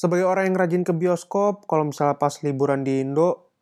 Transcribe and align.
sebagai 0.00 0.24
orang 0.24 0.48
yang 0.48 0.56
rajin 0.56 0.80
ke 0.80 0.96
bioskop, 0.96 1.68
kalau 1.68 1.92
misalnya 1.92 2.16
pas 2.16 2.40
liburan 2.40 2.80
di 2.80 3.04
Indo, 3.04 3.52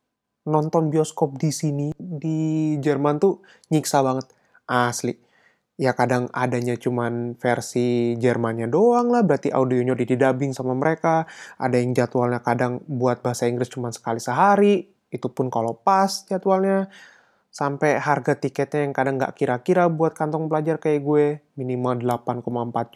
nonton 0.47 0.87
bioskop 0.87 1.35
di 1.35 1.51
sini, 1.51 1.91
di 1.99 2.79
Jerman 2.79 3.19
tuh 3.19 3.43
nyiksa 3.67 3.99
banget. 3.99 4.31
Asli. 4.63 5.19
Ya 5.75 5.91
kadang 5.95 6.31
adanya 6.31 6.79
cuman 6.79 7.35
versi 7.35 8.15
Jermannya 8.15 8.71
doang 8.71 9.11
lah, 9.11 9.23
berarti 9.27 9.51
audionya 9.51 9.99
di 9.99 10.15
dubbing 10.15 10.55
sama 10.55 10.71
mereka. 10.79 11.27
Ada 11.59 11.75
yang 11.75 11.91
jadwalnya 11.91 12.39
kadang 12.39 12.79
buat 12.87 13.19
bahasa 13.19 13.43
Inggris 13.51 13.67
cuma 13.67 13.91
sekali 13.91 14.23
sehari, 14.23 14.87
itu 15.11 15.27
pun 15.27 15.51
kalau 15.51 15.75
pas 15.75 16.23
jadwalnya. 16.23 16.87
Sampai 17.49 17.97
harga 17.97 18.37
tiketnya 18.37 18.85
yang 18.85 18.93
kadang 18.93 19.17
nggak 19.17 19.33
kira-kira 19.33 19.89
buat 19.89 20.13
kantong 20.13 20.45
pelajar 20.45 20.77
kayak 20.77 21.01
gue, 21.01 21.25
minimal 21.57 21.97
8,4 21.97 22.45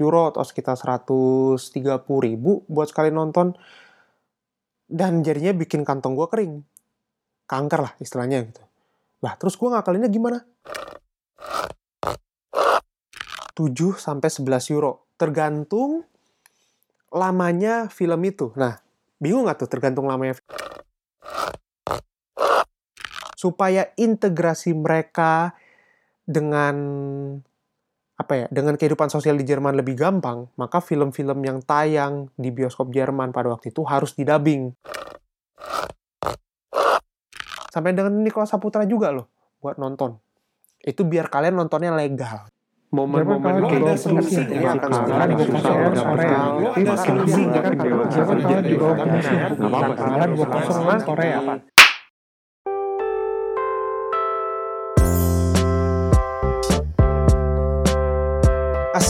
euro 0.05 0.29
atau 0.29 0.45
sekitar 0.45 0.77
130 0.77 1.57
ribu 2.21 2.61
buat 2.69 2.85
sekali 2.85 3.09
nonton. 3.09 3.57
Dan 4.85 5.25
jadinya 5.25 5.57
bikin 5.57 5.81
kantong 5.81 6.13
gue 6.13 6.27
kering. 6.29 6.53
Kanker 7.49 7.79
lah 7.81 7.93
istilahnya 7.97 8.45
gitu. 8.45 8.61
Lah 9.25 9.33
terus 9.41 9.57
gue 9.57 9.67
ngakalinnya 9.73 10.09
gimana? 10.13 10.45
7 13.53 13.97
sampai 13.97 14.29
11 14.29 14.73
euro. 14.73 15.09
Tergantung 15.17 16.05
lamanya 17.13 17.89
film 17.89 18.21
itu. 18.25 18.49
Nah, 18.57 18.81
bingung 19.21 19.45
nggak 19.45 19.65
tuh 19.65 19.69
tergantung 19.69 20.09
lamanya 20.09 20.37
supaya 23.43 23.91
integrasi 23.99 24.71
mereka 24.71 25.51
dengan 26.23 26.75
apa 28.15 28.33
ya 28.39 28.47
dengan 28.47 28.79
kehidupan 28.79 29.11
sosial 29.11 29.35
di 29.35 29.43
Jerman 29.43 29.75
lebih 29.75 29.99
gampang 29.99 30.47
maka 30.55 30.79
film-film 30.79 31.43
yang 31.43 31.59
tayang 31.59 32.31
di 32.39 32.55
bioskop 32.55 32.95
Jerman 32.95 33.35
pada 33.35 33.51
waktu 33.51 33.75
itu 33.75 33.83
harus 33.83 34.15
didubbing 34.15 34.71
sampai 37.67 37.91
dengan 37.91 38.15
Nicholas 38.23 38.55
Saputra 38.55 38.87
juga 38.87 39.11
loh 39.11 39.27
buat 39.59 39.75
nonton 39.75 40.15
itu 40.87 41.03
biar 41.03 41.27
kalian 41.27 41.59
nontonnya 41.59 41.91
legal 41.91 42.47
momen-momen 42.93 43.65
kayak 43.67 43.97
gitu 43.97 44.13
ini 44.53 44.67
akan 44.71 44.89
sangat 44.93 45.29
susah 45.43 45.75
Korea 51.03 51.41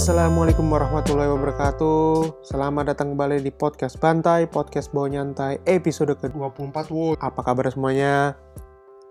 Assalamualaikum 0.04 0.68
warahmatullahi 0.68 1.32
wabarakatuh. 1.32 2.44
Selamat 2.44 2.92
datang 2.92 3.16
kembali 3.16 3.40
di 3.40 3.56
Podcast 3.56 3.96
Bantai 4.04 4.52
Podcast 4.52 4.92
Bawa 4.92 5.08
Nyantai 5.08 5.64
episode 5.64 6.20
ke-24 6.20 6.92
Apa 7.24 7.40
kabar 7.40 7.72
semuanya? 7.72 8.36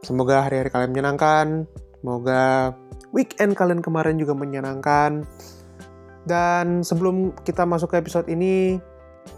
Semoga 0.04 0.44
hari-hari 0.44 0.68
kalian 0.68 0.92
menyenangkan. 0.92 1.64
Semoga 1.96 2.76
weekend 3.08 3.56
kalian 3.56 3.80
kemarin 3.80 4.20
juga 4.20 4.36
menyenangkan. 4.36 5.24
Dan 6.28 6.84
sebelum 6.84 7.40
kita 7.40 7.64
masuk 7.64 7.96
ke 7.96 8.04
episode 8.04 8.28
ini 8.28 8.76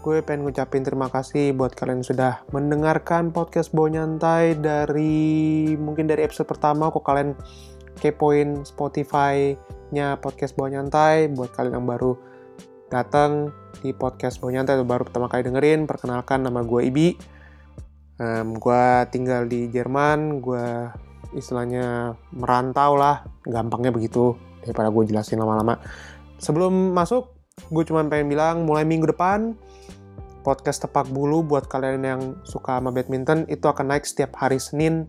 Gue 0.03 0.19
pengen 0.27 0.43
ngucapin 0.43 0.83
terima 0.83 1.07
kasih 1.07 1.55
buat 1.55 1.71
kalian 1.71 2.03
yang 2.03 2.09
sudah 2.11 2.43
mendengarkan 2.51 3.31
podcast 3.31 3.71
Bawa 3.71 3.95
Nyantai 3.95 4.59
Dari 4.59 5.71
mungkin 5.79 6.03
dari 6.03 6.27
episode 6.27 6.51
pertama 6.51 6.91
kok 6.91 7.07
kalian 7.07 7.31
kepoin 8.03 8.67
Spotify-nya 9.85 10.17
podcast 10.17 10.57
Bawa 10.57 10.69
Nyantai. 10.73 11.29
Buat 11.29 11.53
kalian 11.53 11.77
yang 11.77 11.85
baru 11.85 12.17
datang 12.89 13.53
di 13.85 13.93
podcast 13.93 14.41
Bawa 14.41 14.57
Nyantai 14.57 14.81
atau 14.81 14.87
baru 14.87 15.05
pertama 15.05 15.29
kali 15.29 15.45
dengerin 15.45 15.85
perkenalkan 15.85 16.41
nama 16.41 16.65
gue 16.65 16.81
Ibi. 16.89 17.07
Um, 18.17 18.57
gue 18.57 18.83
tinggal 19.13 19.45
di 19.45 19.69
Jerman. 19.69 20.41
Gue 20.41 20.89
istilahnya 21.37 22.17
merantau 22.33 22.97
lah. 22.97 23.29
Gampangnya 23.45 23.93
begitu 23.93 24.33
daripada 24.65 24.89
gue 24.89 25.03
jelasin 25.05 25.37
lama-lama. 25.37 25.77
Sebelum 26.41 26.97
masuk 26.97 27.37
gue 27.69 27.83
cuma 27.85 28.01
pengen 28.09 28.27
bilang 28.33 28.65
mulai 28.65 28.83
minggu 28.83 29.13
depan 29.13 29.55
podcast 30.43 30.83
tepak 30.83 31.07
bulu 31.07 31.41
buat 31.45 31.69
kalian 31.71 32.03
yang 32.03 32.21
suka 32.43 32.77
sama 32.77 32.91
badminton 32.91 33.47
itu 33.47 33.65
akan 33.65 33.95
naik 33.95 34.05
setiap 34.05 34.35
hari 34.37 34.57
Senin 34.57 35.07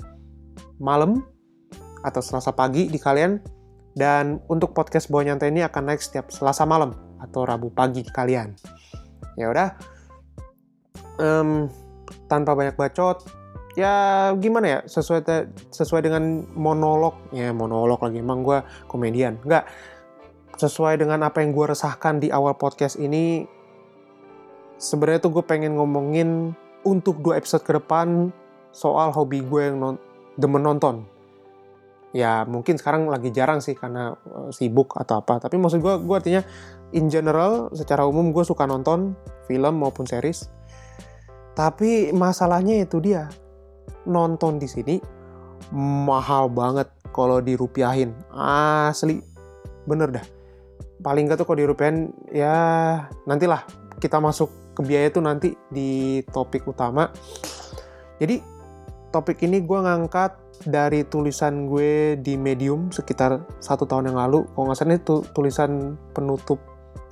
malam 0.79 1.27
atau 2.05 2.21
Selasa 2.21 2.53
pagi 2.53 2.93
di 2.93 3.00
kalian. 3.00 3.56
Dan 3.97 4.45
untuk 4.53 4.77
podcast 4.77 5.09
Bawa 5.09 5.33
Nyantai 5.33 5.49
ini 5.49 5.65
akan 5.65 5.89
naik 5.89 6.05
setiap 6.05 6.29
Selasa 6.29 6.69
malam 6.69 6.93
atau 7.17 7.49
Rabu 7.49 7.73
pagi 7.73 8.05
kalian. 8.05 8.53
Ya 9.41 9.49
udah. 9.49 9.73
Um, 11.17 11.73
tanpa 12.29 12.53
banyak 12.53 12.77
bacot, 12.77 13.25
ya 13.73 14.29
gimana 14.37 14.67
ya? 14.69 14.79
Sesuai 14.85 15.25
sesuai 15.73 16.05
dengan 16.05 16.45
monolog. 16.53 17.17
Ya 17.33 17.56
monolog 17.56 18.05
lagi. 18.05 18.21
Emang 18.21 18.45
gue 18.45 18.61
komedian. 18.85 19.41
Nggak 19.41 19.65
sesuai 20.61 21.01
dengan 21.01 21.25
apa 21.25 21.41
yang 21.41 21.56
gue 21.56 21.73
resahkan 21.73 22.21
di 22.21 22.29
awal 22.29 22.56
podcast 22.56 23.01
ini 23.01 23.45
sebenarnya 24.77 25.25
tuh 25.25 25.41
gue 25.41 25.45
pengen 25.45 25.77
ngomongin 25.77 26.53
untuk 26.85 27.21
dua 27.21 27.37
episode 27.37 27.65
ke 27.65 27.77
depan 27.77 28.33
soal 28.73 29.12
hobi 29.12 29.45
gue 29.45 29.61
yang 29.73 29.77
non, 29.81 29.97
demen 30.37 30.65
nonton 30.65 31.05
ya 32.16 32.49
mungkin 32.49 32.81
sekarang 32.81 33.12
lagi 33.12 33.28
jarang 33.28 33.60
sih 33.60 33.77
karena 33.77 34.16
uh, 34.16 34.49
sibuk 34.49 34.97
atau 34.97 35.21
apa. 35.21 35.37
Tapi 35.37 35.60
maksud 35.60 35.84
gue 35.84 35.94
gue 36.00 36.16
artinya 36.16 36.41
in 36.97 37.12
general 37.12 37.69
secara 37.77 38.09
umum 38.09 38.32
gue 38.32 38.41
suka 38.41 38.65
nonton 38.65 39.12
film 39.44 39.75
maupun 39.77 40.09
series. 40.09 40.49
Tapi 41.53 42.16
masalahnya 42.16 42.81
itu 42.81 43.00
dia 43.05 43.28
nonton 44.09 44.56
di 44.56 44.69
sini 44.69 44.97
mahal 45.76 46.49
banget 46.49 46.88
kalau 47.12 47.44
dirupiahin. 47.44 48.16
Asli. 48.32 49.21
Bener 49.84 50.09
dah. 50.09 50.26
Paling 51.05 51.28
gak 51.28 51.44
tuh 51.44 51.47
kalau 51.47 51.60
dirupiahin 51.60 52.12
ya 52.32 52.56
nantilah 53.28 53.62
kita 54.00 54.16
masuk 54.16 54.49
ke 54.76 54.81
biaya 54.84 55.09
tuh 55.09 55.25
nanti 55.25 55.53
di 55.72 56.21
topik 56.32 56.65
utama. 56.69 57.09
Jadi 58.21 58.41
topik 59.12 59.41
ini 59.44 59.65
gue 59.65 59.78
ngangkat 59.81 60.46
dari 60.65 61.05
tulisan 61.05 61.69
gue 61.69 62.17
di 62.17 62.41
Medium 62.41 62.89
sekitar 62.89 63.44
satu 63.61 63.84
tahun 63.84 64.15
yang 64.15 64.19
lalu. 64.19 64.49
Kalau 64.55 64.65
nggak 64.71 64.78
salah 64.78 64.97
itu 64.97 65.17
tulisan 65.37 66.00
penutup 66.17 66.62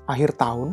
akhir 0.09 0.39
tahun. 0.41 0.73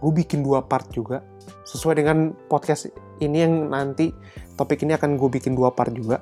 Gue 0.00 0.12
bikin 0.24 0.44
dua 0.44 0.64
part 0.64 0.88
juga. 0.92 1.24
Sesuai 1.64 2.00
dengan 2.04 2.36
podcast 2.50 2.92
ini 3.20 3.44
yang 3.44 3.72
nanti 3.72 4.12
topik 4.56 4.84
ini 4.84 4.96
akan 4.96 5.16
gue 5.16 5.28
bikin 5.40 5.56
dua 5.56 5.72
part 5.72 5.92
juga. 5.92 6.20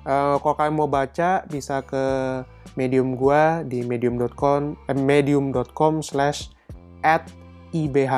Uh, 0.00 0.40
kalau 0.40 0.56
kalian 0.56 0.74
mau 0.80 0.88
baca 0.88 1.44
bisa 1.44 1.84
ke 1.84 2.02
medium 2.74 3.20
gue 3.20 3.68
di 3.68 3.84
medium.com 3.84 4.72
eh, 4.88 4.96
medium.com 4.96 6.00
slash 6.00 6.48
at 7.04 7.28
ibhi 7.76 8.08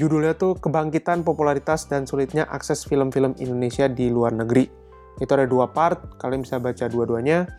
judulnya 0.00 0.32
tuh 0.38 0.56
kebangkitan 0.56 1.26
popularitas 1.26 1.84
dan 1.90 2.08
sulitnya 2.08 2.48
akses 2.48 2.88
film-film 2.88 3.36
Indonesia 3.36 3.84
di 3.84 4.08
luar 4.08 4.32
negeri 4.32 4.79
itu 5.18 5.30
ada 5.34 5.48
dua 5.50 5.72
part, 5.74 6.20
kalian 6.20 6.46
bisa 6.46 6.62
baca 6.62 6.86
dua-duanya. 6.86 7.50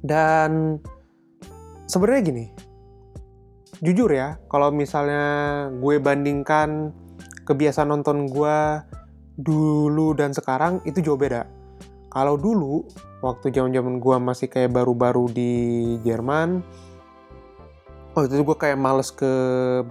Dan 0.00 0.80
sebenarnya 1.90 2.22
gini, 2.24 2.44
jujur 3.84 4.08
ya, 4.08 4.40
kalau 4.48 4.72
misalnya 4.72 5.24
gue 5.76 6.00
bandingkan 6.00 6.94
kebiasaan 7.44 7.92
nonton 7.92 8.26
gue 8.26 8.58
dulu 9.36 10.16
dan 10.16 10.32
sekarang 10.32 10.80
itu 10.88 11.04
jauh 11.04 11.20
beda. 11.20 11.44
Kalau 12.08 12.40
dulu, 12.40 12.88
waktu 13.20 13.52
zaman-zaman 13.52 14.00
gue 14.00 14.16
masih 14.16 14.48
kayak 14.48 14.72
baru-baru 14.72 15.28
di 15.28 15.52
Jerman, 16.00 16.64
waktu 18.16 18.32
itu 18.32 18.42
gue 18.48 18.56
kayak 18.56 18.80
males 18.80 19.12
ke 19.12 19.32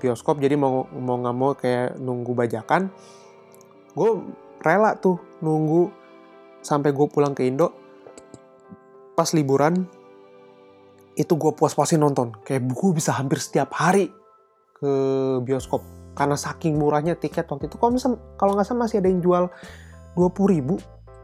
bioskop, 0.02 0.42
jadi 0.42 0.58
mau 0.58 0.90
mau 0.90 1.22
nggak 1.22 1.38
mau 1.38 1.54
kayak 1.54 2.02
nunggu 2.02 2.34
bajakan. 2.34 2.90
Gue 3.94 4.26
rela 4.66 4.98
tuh 4.98 5.22
nunggu 5.46 5.94
sampai 6.66 6.90
gue 6.90 7.06
pulang 7.06 7.38
ke 7.38 7.46
Indo 7.46 7.70
pas 9.14 9.30
liburan 9.32 9.86
itu 11.16 11.34
gue 11.40 11.52
puas-puasin 11.56 12.04
nonton. 12.04 12.36
Kayak 12.44 12.68
gue 12.68 12.92
bisa 12.92 13.16
hampir 13.16 13.40
setiap 13.40 13.72
hari 13.72 14.12
ke 14.76 14.92
bioskop. 15.46 15.80
Karena 16.16 16.36
saking 16.36 16.76
murahnya 16.76 17.16
tiket 17.16 17.48
waktu 17.48 17.72
itu. 17.72 17.80
Kalau 17.80 17.96
kalau 18.36 18.52
nggak 18.56 18.68
salah 18.68 18.88
masih 18.88 19.00
ada 19.00 19.08
yang 19.08 19.24
jual 19.24 19.48
20 20.20 20.52
ribu. 20.52 20.76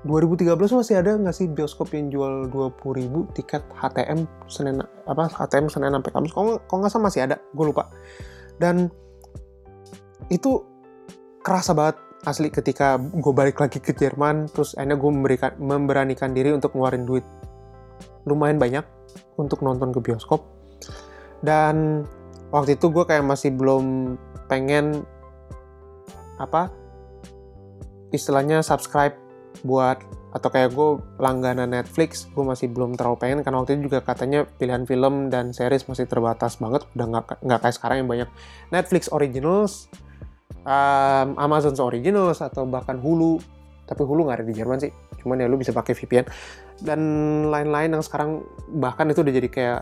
2013 0.01 0.57
masih 0.57 0.95
ada 0.97 1.13
nggak 1.13 1.35
sih 1.35 1.45
bioskop 1.45 1.93
yang 1.93 2.09
jual 2.09 2.49
20 2.49 2.73
ribu 2.97 3.29
tiket 3.37 3.61
HTM 3.77 4.25
Senin 4.49 4.81
apa 5.05 5.29
HTM 5.29 5.69
Senin 5.69 5.93
sampai 5.93 6.11
Kamis? 6.15 6.33
Kalau 6.33 6.57
nggak 6.57 6.91
salah 6.91 7.05
masih 7.11 7.21
ada. 7.27 7.37
Gue 7.53 7.69
lupa. 7.69 7.91
Dan 8.57 8.89
itu 10.31 10.63
kerasa 11.43 11.75
banget 11.75 11.99
asli 12.21 12.53
ketika 12.53 13.01
gue 13.01 13.33
balik 13.33 13.57
lagi 13.57 13.81
ke 13.81 13.97
Jerman 13.97 14.45
terus 14.53 14.77
akhirnya 14.77 14.97
gue 15.01 15.11
memberikan 15.11 15.51
memberanikan 15.57 16.31
diri 16.37 16.53
untuk 16.53 16.77
ngeluarin 16.77 17.05
duit 17.05 17.25
lumayan 18.29 18.61
banyak 18.61 18.85
untuk 19.37 19.65
nonton 19.65 19.89
ke 19.89 19.99
bioskop. 20.01 20.45
Dan 21.41 22.05
waktu 22.53 22.77
itu 22.77 22.93
gue 22.93 23.03
kayak 23.07 23.25
masih 23.25 23.49
belum 23.55 24.15
pengen 24.45 25.01
apa 26.37 26.69
istilahnya 28.11 28.61
subscribe 28.61 29.15
buat 29.63 30.01
atau 30.31 30.47
kayak 30.47 30.71
gue 30.71 30.89
langganan 31.19 31.75
Netflix 31.75 32.27
gue 32.31 32.43
masih 32.43 32.71
belum 32.71 32.95
terlalu 32.95 33.19
pengen 33.19 33.39
karena 33.43 33.61
waktu 33.61 33.75
itu 33.77 33.91
juga 33.91 33.99
katanya 33.99 34.47
pilihan 34.47 34.87
film 34.87 35.27
dan 35.27 35.51
series 35.51 35.85
masih 35.91 36.07
terbatas 36.07 36.55
banget 36.55 36.87
udah 36.95 37.05
nggak 37.07 37.25
nggak 37.43 37.59
kayak 37.59 37.75
sekarang 37.75 37.97
yang 38.03 38.09
banyak 38.09 38.29
Netflix 38.71 39.11
originals 39.11 39.91
um, 40.65 41.27
Amazon 41.37 41.73
originals 41.81 42.39
atau 42.41 42.65
bahkan 42.67 42.97
Hulu. 42.97 43.41
Tapi 43.85 44.01
Hulu 44.05 44.27
nggak 44.27 44.43
ada 44.43 44.45
di 44.47 44.55
Jerman 44.55 44.77
sih. 44.79 44.91
Cuman 45.21 45.41
ya 45.41 45.47
lu 45.49 45.59
bisa 45.59 45.69
pakai 45.75 45.93
VPN 45.93 46.25
dan 46.81 46.99
lain-lain 47.53 47.93
yang 47.93 48.01
sekarang 48.01 48.41
bahkan 48.73 49.05
itu 49.13 49.21
udah 49.21 49.33
jadi 49.37 49.49
kayak 49.53 49.81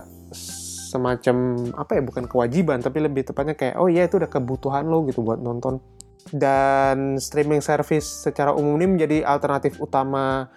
semacam 0.90 1.70
apa 1.80 1.96
ya 1.96 2.02
bukan 2.04 2.26
kewajiban 2.28 2.84
tapi 2.84 3.00
lebih 3.00 3.24
tepatnya 3.24 3.56
kayak 3.56 3.80
oh 3.80 3.88
iya 3.88 4.10
itu 4.10 4.20
udah 4.20 4.28
kebutuhan 4.28 4.84
lo 4.90 5.08
gitu 5.08 5.24
buat 5.24 5.40
nonton. 5.40 5.80
Dan 6.30 7.16
streaming 7.18 7.64
service 7.64 8.06
secara 8.28 8.52
umum 8.52 8.76
ini 8.78 9.00
menjadi 9.00 9.24
alternatif 9.24 9.80
utama 9.80 10.52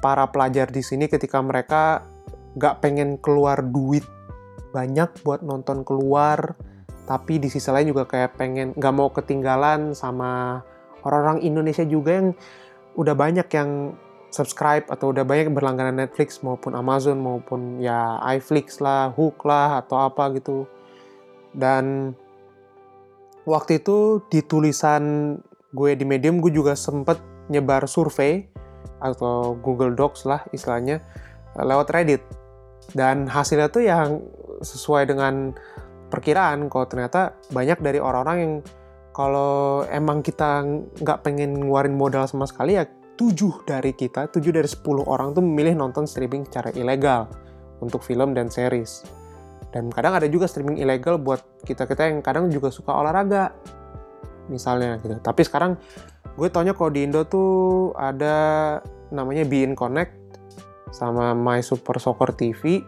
para 0.00 0.24
pelajar 0.30 0.70
di 0.72 0.80
sini 0.80 1.10
ketika 1.10 1.42
mereka 1.42 2.06
gak 2.56 2.80
pengen 2.80 3.20
keluar 3.20 3.60
duit 3.60 4.02
banyak 4.70 5.10
buat 5.26 5.42
nonton 5.42 5.82
keluar 5.82 6.54
tapi 7.10 7.42
di 7.42 7.50
sisi 7.50 7.66
lain 7.74 7.90
juga 7.90 8.06
kayak 8.06 8.38
pengen 8.38 8.70
gak 8.78 8.94
mau 8.94 9.10
ketinggalan 9.10 9.98
sama 9.98 10.62
orang-orang 11.02 11.42
Indonesia 11.42 11.82
juga 11.82 12.22
yang 12.22 12.28
udah 12.94 13.18
banyak 13.18 13.50
yang 13.50 13.98
subscribe 14.30 14.86
atau 14.86 15.10
udah 15.10 15.26
banyak 15.26 15.50
berlangganan 15.50 16.06
Netflix 16.06 16.38
maupun 16.46 16.78
Amazon 16.78 17.18
maupun 17.18 17.82
ya 17.82 18.22
iFlix 18.38 18.78
lah, 18.78 19.10
Hook 19.10 19.42
lah 19.42 19.82
atau 19.82 20.06
apa 20.06 20.30
gitu. 20.38 20.70
Dan 21.50 22.14
waktu 23.42 23.82
itu 23.82 24.22
di 24.30 24.46
tulisan 24.46 25.34
gue 25.74 25.98
di 25.98 26.06
Medium 26.06 26.38
gue 26.38 26.54
juga 26.54 26.78
sempet 26.78 27.18
nyebar 27.50 27.90
survei 27.90 28.46
atau 29.02 29.58
Google 29.58 29.98
Docs 29.98 30.30
lah 30.30 30.46
istilahnya 30.54 31.02
lewat 31.58 31.90
Reddit 31.90 32.22
dan 32.94 33.26
hasilnya 33.26 33.66
tuh 33.66 33.82
yang 33.82 34.22
sesuai 34.62 35.10
dengan 35.10 35.58
perkiraan 36.10 36.66
kalau 36.66 36.86
ternyata 36.90 37.38
banyak 37.54 37.78
dari 37.78 38.02
orang-orang 38.02 38.36
yang 38.42 38.54
kalau 39.14 39.82
emang 39.90 40.22
kita 40.22 40.62
nggak 41.02 41.18
pengen 41.22 41.58
ngeluarin 41.58 41.94
modal 41.94 42.26
sama 42.26 42.46
sekali 42.46 42.78
ya 42.78 42.86
7 43.20 43.68
dari 43.68 43.92
kita, 43.92 44.32
7 44.32 44.48
dari 44.48 44.64
10 44.64 45.04
orang 45.04 45.36
tuh 45.36 45.44
memilih 45.44 45.76
nonton 45.76 46.08
streaming 46.08 46.48
secara 46.48 46.72
ilegal 46.72 47.28
untuk 47.84 48.00
film 48.00 48.32
dan 48.32 48.48
series. 48.48 49.04
Dan 49.70 49.92
kadang 49.92 50.16
ada 50.16 50.24
juga 50.24 50.48
streaming 50.48 50.80
ilegal 50.80 51.20
buat 51.20 51.44
kita-kita 51.68 52.08
yang 52.08 52.24
kadang 52.24 52.48
juga 52.48 52.72
suka 52.72 52.96
olahraga. 52.96 53.52
Misalnya 54.48 54.96
gitu. 55.04 55.20
Tapi 55.20 55.44
sekarang 55.44 55.76
gue 56.32 56.48
taunya 56.48 56.72
kalau 56.72 56.88
di 56.88 57.04
Indo 57.04 57.28
tuh 57.28 57.92
ada 57.92 58.80
namanya 59.12 59.44
Bein 59.44 59.76
Connect 59.76 60.16
sama 60.88 61.36
My 61.36 61.60
Super 61.60 62.00
Soccer 62.00 62.32
TV. 62.32 62.80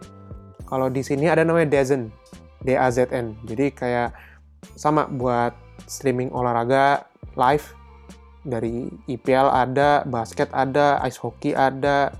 Kalau 0.65 0.89
di 0.89 1.05
sini 1.05 1.29
ada 1.29 1.45
namanya 1.45 1.77
Dazen, 1.77 2.09
D-A-Z-N. 2.63 3.47
Jadi 3.47 3.65
kayak 3.75 4.15
sama 4.79 5.07
buat 5.07 5.55
streaming 5.87 6.31
olahraga 6.31 7.07
live 7.35 7.65
dari 8.43 8.91
IPL 9.07 9.47
ada, 9.51 10.03
basket 10.03 10.51
ada, 10.51 10.99
ice 11.07 11.19
hockey 11.19 11.55
ada, 11.55 12.11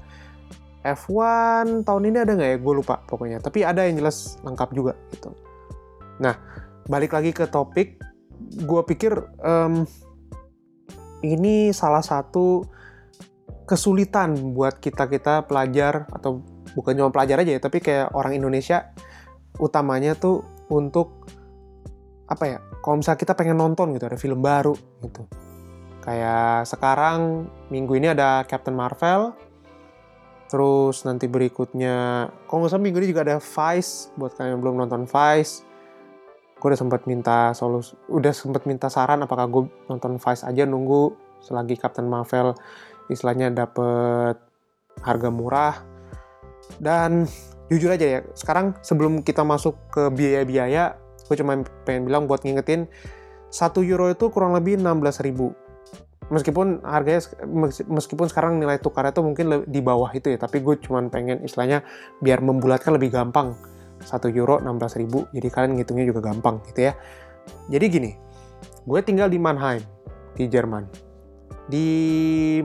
F1 0.84 1.88
tahun 1.88 2.04
ini 2.12 2.18
ada 2.20 2.32
nggak 2.36 2.50
ya? 2.56 2.58
Gue 2.60 2.74
lupa 2.84 3.00
pokoknya. 3.08 3.40
Tapi 3.40 3.64
ada 3.64 3.88
yang 3.88 4.00
jelas 4.04 4.36
lengkap 4.44 4.70
juga 4.76 4.94
gitu. 5.16 5.32
Nah, 6.20 6.36
balik 6.92 7.16
lagi 7.16 7.32
ke 7.32 7.48
topik, 7.48 8.00
gue 8.64 8.82
pikir 8.88 9.16
um, 9.44 9.88
ini 11.24 11.72
salah 11.72 12.04
satu 12.04 12.68
kesulitan 13.64 14.52
buat 14.52 14.84
kita 14.84 15.08
kita 15.08 15.48
pelajar 15.48 16.04
atau 16.12 16.44
bukan 16.76 17.00
cuma 17.00 17.10
pelajar 17.16 17.40
aja 17.40 17.56
ya, 17.56 17.62
tapi 17.64 17.80
kayak 17.80 18.12
orang 18.12 18.36
Indonesia 18.36 18.92
utamanya 19.58 20.18
tuh 20.18 20.46
untuk 20.72 21.28
apa 22.30 22.44
ya? 22.46 22.60
Kalau 22.82 23.00
misalnya 23.00 23.20
kita 23.20 23.34
pengen 23.38 23.58
nonton 23.60 23.94
gitu, 23.94 24.06
ada 24.08 24.20
film 24.20 24.42
baru 24.42 24.74
gitu. 25.04 25.26
Kayak 26.04 26.68
sekarang 26.68 27.48
minggu 27.72 27.96
ini 27.96 28.12
ada 28.12 28.44
Captain 28.44 28.76
Marvel, 28.76 29.32
Terus 30.54 31.02
nanti 31.10 31.26
berikutnya, 31.26 32.30
kalau 32.46 32.62
nggak 32.62 32.78
salah 32.78 32.86
minggu 32.86 33.02
ini 33.02 33.10
juga 33.10 33.26
ada 33.26 33.42
Vice, 33.42 34.14
buat 34.14 34.38
kalian 34.38 34.54
yang 34.54 34.62
belum 34.62 34.86
nonton 34.86 35.10
Vice. 35.10 35.66
Gue 36.62 36.70
udah 36.70 36.78
sempat 36.78 37.10
minta 37.10 37.58
solus, 37.58 37.98
udah 38.06 38.30
sempat 38.30 38.70
minta 38.70 38.86
saran 38.86 39.26
apakah 39.26 39.50
gue 39.50 39.66
nonton 39.90 40.22
Vice 40.22 40.46
aja 40.46 40.70
nunggu 40.70 41.10
selagi 41.42 41.74
Captain 41.82 42.06
Marvel 42.06 42.54
istilahnya 43.10 43.50
dapet 43.50 44.38
harga 45.02 45.30
murah. 45.34 45.74
Dan 46.78 47.26
jujur 47.74 47.90
aja 47.90 48.06
ya, 48.06 48.20
sekarang 48.38 48.78
sebelum 48.86 49.26
kita 49.26 49.42
masuk 49.42 49.74
ke 49.90 50.14
biaya-biaya, 50.14 50.94
gue 51.26 51.36
cuma 51.42 51.66
pengen 51.84 52.06
bilang 52.06 52.30
buat 52.30 52.46
ngingetin, 52.46 52.86
1 53.54 53.82
euro 53.86 54.10
itu 54.14 54.30
kurang 54.30 54.54
lebih 54.54 54.78
16 54.78 55.26
ribu. 55.26 55.58
Meskipun 56.34 56.82
harganya 56.82 57.22
meskipun 57.86 58.26
sekarang 58.32 58.58
nilai 58.58 58.82
tukarnya 58.82 59.14
tuh 59.14 59.28
mungkin 59.28 59.68
di 59.70 59.84
bawah 59.84 60.10
itu 60.16 60.32
ya 60.34 60.40
tapi 60.40 60.64
gue 60.64 60.80
cuma 60.80 61.04
pengen 61.12 61.44
istilahnya 61.44 61.84
biar 62.24 62.42
membulatkan 62.42 62.96
lebih 62.96 63.14
gampang. 63.14 63.54
1 64.02 64.34
euro 64.36 64.58
16 64.58 65.00
ribu 65.04 65.28
jadi 65.32 65.48
kalian 65.52 65.78
ngitungnya 65.78 66.10
juga 66.10 66.34
gampang 66.34 66.64
gitu 66.72 66.90
ya. 66.90 66.98
Jadi 67.70 67.86
gini 67.92 68.12
gue 68.88 69.00
tinggal 69.04 69.30
di 69.30 69.38
Mannheim 69.38 69.84
di 70.34 70.48
Jerman. 70.50 70.88
Di 71.70 71.88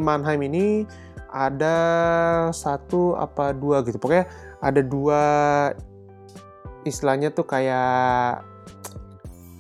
Mannheim 0.01 0.41
ini 0.49 0.89
ada 1.29 1.77
satu 2.57 3.21
apa 3.21 3.53
dua 3.53 3.85
gitu 3.85 4.01
pokoknya 4.01 4.25
ada 4.59 4.81
dua 4.83 5.23
istilahnya 6.83 7.31
tuh 7.31 7.47
kayak 7.47 8.43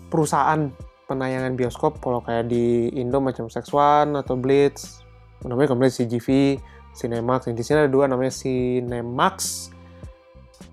perusahaan 0.08 0.70
penayangan 1.08 1.54
bioskop. 1.56 2.00
Kalau 2.02 2.20
kayak 2.24 2.50
di 2.50 2.92
Indo 2.96 3.18
macam 3.22 3.48
Sex 3.48 3.72
One 3.72 4.18
atau 4.18 4.36
Blitz 4.36 5.02
namanya 5.46 5.74
kemudian 5.74 5.94
CGV 5.94 6.58
Cinemax. 6.98 7.50
Di 7.54 7.62
sini 7.62 7.86
ada 7.86 7.90
dua 7.90 8.10
namanya 8.10 8.34
Cinemax 8.34 9.70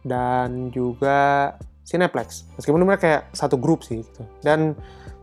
dan 0.01 0.73
juga 0.73 1.53
Cineplex. 1.85 2.49
Meskipun 2.57 2.81
mereka 2.81 3.01
kayak 3.05 3.23
satu 3.33 3.61
grup 3.61 3.85
sih 3.85 4.01
gitu. 4.01 4.25
dan 4.41 4.73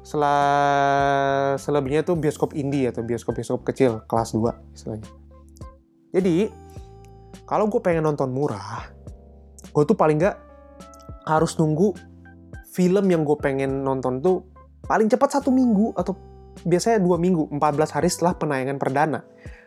setelah 0.02 1.54
selebihnya 1.62 2.02
tuh 2.02 2.18
bioskop 2.18 2.58
indie 2.58 2.90
atau 2.90 3.06
bioskop-bioskop 3.06 3.62
kecil 3.62 4.02
kelas 4.10 4.34
2 4.34 4.74
istilahnya. 4.74 5.06
Jadi 6.10 6.50
kalau 7.48 7.68
gue 7.68 7.80
pengen 7.80 8.04
nonton 8.04 8.30
murah 8.30 8.88
gue 9.72 9.82
tuh 9.88 9.96
paling 9.96 10.20
nggak 10.20 10.36
harus 11.26 11.56
nunggu 11.56 11.94
film 12.72 13.04
yang 13.08 13.22
gue 13.22 13.36
pengen 13.40 13.84
nonton 13.84 14.24
tuh 14.24 14.48
paling 14.88 15.06
cepat 15.06 15.40
satu 15.40 15.54
minggu 15.54 15.94
atau 15.94 16.32
biasanya 16.64 17.00
dua 17.00 17.16
minggu, 17.16 17.48
14 17.50 17.96
hari 17.96 18.08
setelah 18.12 18.36
penayangan 18.36 18.76
perdana. 18.78 19.20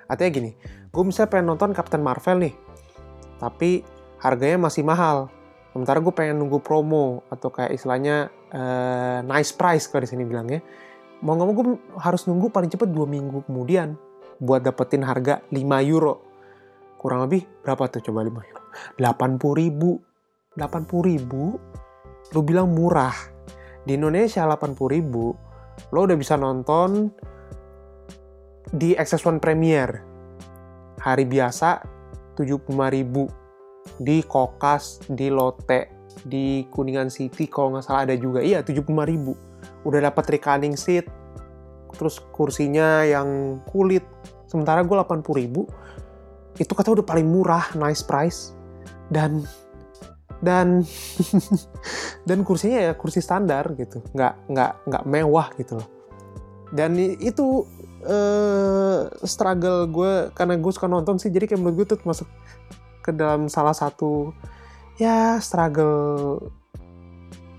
Artinya 0.06 0.32
gini, 0.32 0.52
gue 0.94 1.04
misalnya 1.04 1.30
pengen 1.34 1.48
nonton 1.50 1.74
Captain 1.74 2.04
Marvel 2.04 2.38
nih, 2.46 2.54
tapi 3.42 3.82
harganya 4.22 4.70
masih 4.70 4.86
mahal. 4.86 5.34
Sementara 5.74 6.00
gue 6.00 6.14
pengen 6.16 6.40
nunggu 6.40 6.64
promo 6.64 7.26
atau 7.28 7.52
kayak 7.52 7.76
istilahnya 7.76 8.32
uh, 8.54 9.20
nice 9.26 9.52
price 9.52 9.92
kalau 9.92 10.08
di 10.08 10.10
sini 10.14 10.24
bilangnya. 10.24 10.64
Mau 11.20 11.36
nggak 11.36 11.48
mau 11.48 11.56
gue 11.56 11.66
harus 12.00 12.28
nunggu 12.30 12.48
paling 12.54 12.70
cepat 12.72 12.88
dua 12.92 13.10
minggu 13.10 13.44
kemudian 13.50 13.98
buat 14.40 14.64
dapetin 14.64 15.04
harga 15.04 15.44
5 15.52 15.92
euro. 15.92 16.35
Kurang 17.06 17.30
lebih 17.30 17.46
berapa 17.62 17.86
tuh 17.86 18.02
coba 18.02 18.26
5 18.26 18.34
euro? 18.50 18.62
80 18.98 19.62
ribu. 19.62 20.02
80 20.58 21.06
ribu? 21.06 21.54
Lu 22.34 22.42
bilang 22.42 22.74
murah. 22.74 23.14
Di 23.86 23.94
Indonesia 23.94 24.42
80 24.50 24.74
ribu 24.90 25.30
lo 25.94 26.00
udah 26.02 26.18
bisa 26.18 26.34
nonton 26.34 27.14
di 28.74 28.98
Access 28.98 29.22
One 29.22 29.38
Premier 29.38 30.02
hari 30.98 31.30
biasa 31.30 31.86
75 32.42 32.74
ribu. 32.74 33.30
Di 34.02 34.26
Kokas, 34.26 35.06
di 35.06 35.30
Lotte, 35.30 36.10
di 36.26 36.66
Kuningan 36.74 37.14
City 37.14 37.46
kalau 37.46 37.78
nggak 37.78 37.86
salah 37.86 38.10
ada 38.10 38.18
juga. 38.18 38.42
Iya 38.42 38.66
75 38.66 38.82
ribu. 39.06 39.38
Udah 39.86 40.10
dapat 40.10 40.42
reclining 40.42 40.74
seat 40.74 41.06
terus 41.94 42.18
kursinya 42.34 43.06
yang 43.06 43.62
kulit. 43.70 44.02
Sementara 44.50 44.82
gue 44.82 44.98
80 44.98 45.22
ribu 45.38 45.70
itu 46.60 46.72
kata 46.72 46.96
udah 46.96 47.06
paling 47.06 47.28
murah 47.28 47.72
nice 47.76 48.04
price. 48.04 48.56
Dan 49.12 49.46
dan 50.44 50.84
dan 52.28 52.40
kursinya 52.44 52.92
ya 52.92 52.94
kursi 52.98 53.20
standar 53.24 53.74
gitu. 53.78 54.04
Nggak 54.14 54.34
nggak 54.52 54.72
nggak 54.88 55.04
mewah 55.08 55.48
gitu 55.60 55.80
loh. 55.80 55.88
Dan 56.74 56.98
itu 57.00 57.64
uh, 58.06 59.08
struggle 59.24 59.88
gue 59.90 60.14
karena 60.34 60.56
gue 60.58 60.72
suka 60.74 60.90
nonton 60.90 61.22
sih 61.22 61.30
jadi 61.30 61.50
kayak 61.50 61.62
menurut 61.62 61.76
gue 61.84 61.88
tuh 61.96 62.00
masuk 62.04 62.28
ke 63.06 63.14
dalam 63.14 63.48
salah 63.48 63.74
satu 63.78 64.34
ya 64.98 65.38
struggle 65.38 66.42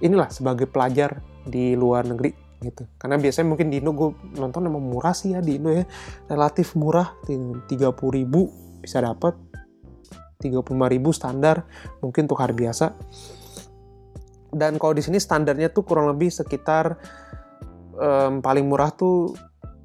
inilah 0.02 0.28
sebagai 0.28 0.66
pelajar 0.66 1.22
di 1.46 1.78
luar 1.78 2.04
negeri 2.04 2.34
gitu. 2.60 2.88
Karena 2.96 3.20
biasanya 3.20 3.46
mungkin 3.52 3.68
di 3.68 3.78
Indo 3.80 3.92
gue 3.92 4.10
nonton 4.36 4.66
emang 4.66 4.82
murah 4.82 5.12
sih 5.12 5.36
ya 5.36 5.40
di 5.44 5.60
Indo 5.60 5.70
ya. 5.72 5.84
Relatif 6.28 6.74
murah 6.74 7.14
30 7.24 7.68
ribu 8.10 8.65
bisa 8.86 9.02
dapat 9.02 9.34
35 10.38 10.62
ribu 10.70 11.10
standar 11.10 11.66
mungkin 11.98 12.30
untuk 12.30 12.38
hari 12.38 12.54
biasa. 12.54 12.94
Dan 14.54 14.78
kalau 14.78 14.94
di 14.94 15.02
sini 15.02 15.18
standarnya 15.18 15.74
tuh 15.74 15.82
kurang 15.82 16.06
lebih 16.06 16.30
sekitar 16.30 16.94
um, 17.98 18.38
paling 18.38 18.70
murah 18.70 18.94
tuh 18.94 19.34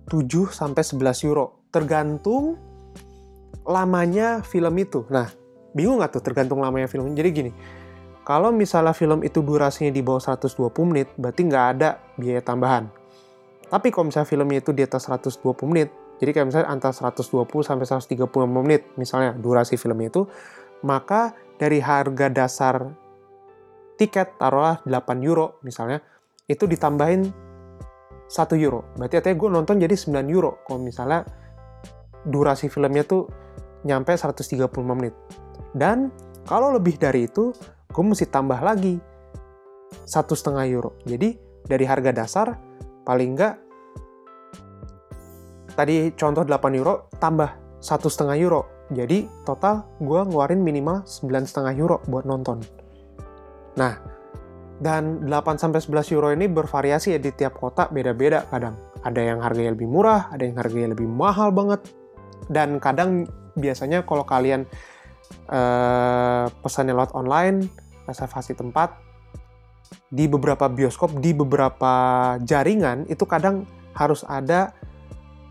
7 0.05 0.53
sampai 0.53 0.85
11 0.85 1.27
euro. 1.27 1.65
Tergantung 1.73 2.61
lamanya 3.65 4.45
film 4.45 4.77
itu. 4.77 5.09
Nah 5.09 5.27
bingung 5.73 5.97
nggak 5.97 6.21
tuh 6.21 6.23
tergantung 6.23 6.61
lamanya 6.61 6.85
film? 6.85 7.09
Jadi 7.17 7.29
gini 7.33 7.51
kalau 8.21 8.53
misalnya 8.53 8.93
film 8.93 9.25
itu 9.25 9.41
durasinya 9.41 9.89
di 9.89 10.05
bawah 10.05 10.21
120 10.21 10.69
menit, 10.85 11.09
berarti 11.17 11.41
nggak 11.41 11.65
ada 11.73 11.97
biaya 12.21 12.41
tambahan. 12.45 12.85
Tapi 13.65 13.87
kalau 13.89 14.13
misalnya 14.13 14.29
filmnya 14.29 14.59
itu 14.61 14.71
di 14.77 14.85
atas 14.85 15.09
120 15.09 15.41
menit, 15.65 15.89
jadi 16.21 16.37
kayak 16.37 16.47
misalnya 16.53 16.69
antara 16.69 16.93
120 16.93 17.49
sampai 17.65 17.85
130 17.89 18.29
menit, 18.45 18.85
misalnya 18.93 19.33
durasi 19.33 19.73
filmnya 19.73 20.13
itu, 20.13 20.29
maka 20.85 21.33
dari 21.57 21.81
harga 21.81 22.29
dasar 22.29 22.93
tiket, 23.97 24.37
taruhlah 24.37 24.85
8 24.85 25.17
euro 25.25 25.57
misalnya, 25.65 25.97
itu 26.45 26.69
ditambahin 26.69 27.25
1 28.29 28.53
euro. 28.61 28.85
Berarti 29.01 29.17
artinya 29.17 29.37
gue 29.41 29.49
nonton 29.49 29.75
jadi 29.81 29.95
9 29.97 30.29
euro. 30.29 30.61
Kalau 30.61 30.77
misalnya 30.77 31.25
durasi 32.21 32.69
filmnya 32.69 33.01
tuh 33.01 33.25
nyampe 33.81 34.13
135 34.13 34.69
menit. 34.93 35.17
Dan 35.73 36.13
kalau 36.45 36.69
lebih 36.69 37.01
dari 37.01 37.25
itu, 37.25 37.49
gue 37.89 38.03
mesti 38.05 38.29
tambah 38.29 38.61
lagi 38.61 39.01
satu 40.05 40.37
setengah 40.37 40.69
euro. 40.69 40.93
Jadi 41.01 41.33
dari 41.65 41.85
harga 41.89 42.13
dasar 42.13 42.61
paling 43.09 43.33
enggak 43.33 43.70
tadi 45.81 46.13
contoh 46.13 46.45
8 46.45 46.77
euro 46.77 47.09
tambah 47.17 47.81
satu 47.81 48.05
setengah 48.05 48.37
euro. 48.37 48.61
Jadi 48.93 49.25
total 49.41 49.89
gue 49.97 50.21
ngeluarin 50.29 50.61
minimal 50.61 51.01
sembilan 51.09 51.43
setengah 51.49 51.73
euro 51.73 51.97
buat 52.05 52.29
nonton. 52.29 52.61
Nah, 53.81 53.97
dan 54.77 55.25
8 55.25 55.57
sampai 55.57 55.81
11 55.81 56.13
euro 56.13 56.29
ini 56.29 56.45
bervariasi 56.45 57.17
ya 57.17 57.19
di 57.19 57.33
tiap 57.33 57.57
kota 57.57 57.89
beda-beda 57.89 58.45
kadang. 58.53 58.77
Ada 59.01 59.33
yang 59.33 59.39
harganya 59.41 59.73
lebih 59.73 59.89
murah, 59.89 60.29
ada 60.29 60.45
yang 60.45 60.53
harganya 60.61 60.93
lebih 60.93 61.09
mahal 61.09 61.49
banget. 61.49 61.81
Dan 62.45 62.77
kadang 62.77 63.25
biasanya 63.57 64.05
kalau 64.05 64.21
kalian 64.21 64.69
uh, 65.49 66.45
pesannya 66.61 66.93
lewat 66.93 67.17
online, 67.17 67.65
reservasi 68.05 68.53
tempat 68.53 68.93
di 70.13 70.29
beberapa 70.29 70.69
bioskop, 70.69 71.17
di 71.17 71.33
beberapa 71.33 71.93
jaringan 72.45 73.09
itu 73.09 73.25
kadang 73.25 73.65
harus 73.97 74.21
ada 74.27 74.75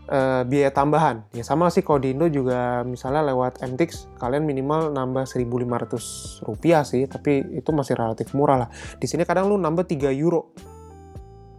uh, 0.09 0.41
biaya 0.47 0.73
tambahan. 0.73 1.27
Ya 1.35 1.45
sama 1.45 1.69
sih 1.69 1.85
kalau 1.85 2.01
di 2.01 2.15
Indo 2.15 2.25
juga 2.31 2.81
misalnya 2.87 3.27
lewat 3.29 3.61
MTX 3.61 4.17
kalian 4.17 4.47
minimal 4.47 4.89
nambah 4.89 5.27
1.500 5.27 6.47
rupiah 6.47 6.81
sih, 6.81 7.05
tapi 7.05 7.43
itu 7.53 7.69
masih 7.69 7.93
relatif 7.93 8.33
murah 8.33 8.65
lah. 8.65 8.69
Di 8.97 9.05
sini 9.05 9.27
kadang 9.27 9.51
lu 9.51 9.59
nambah 9.59 9.85
3 9.85 10.09
euro 10.15 10.55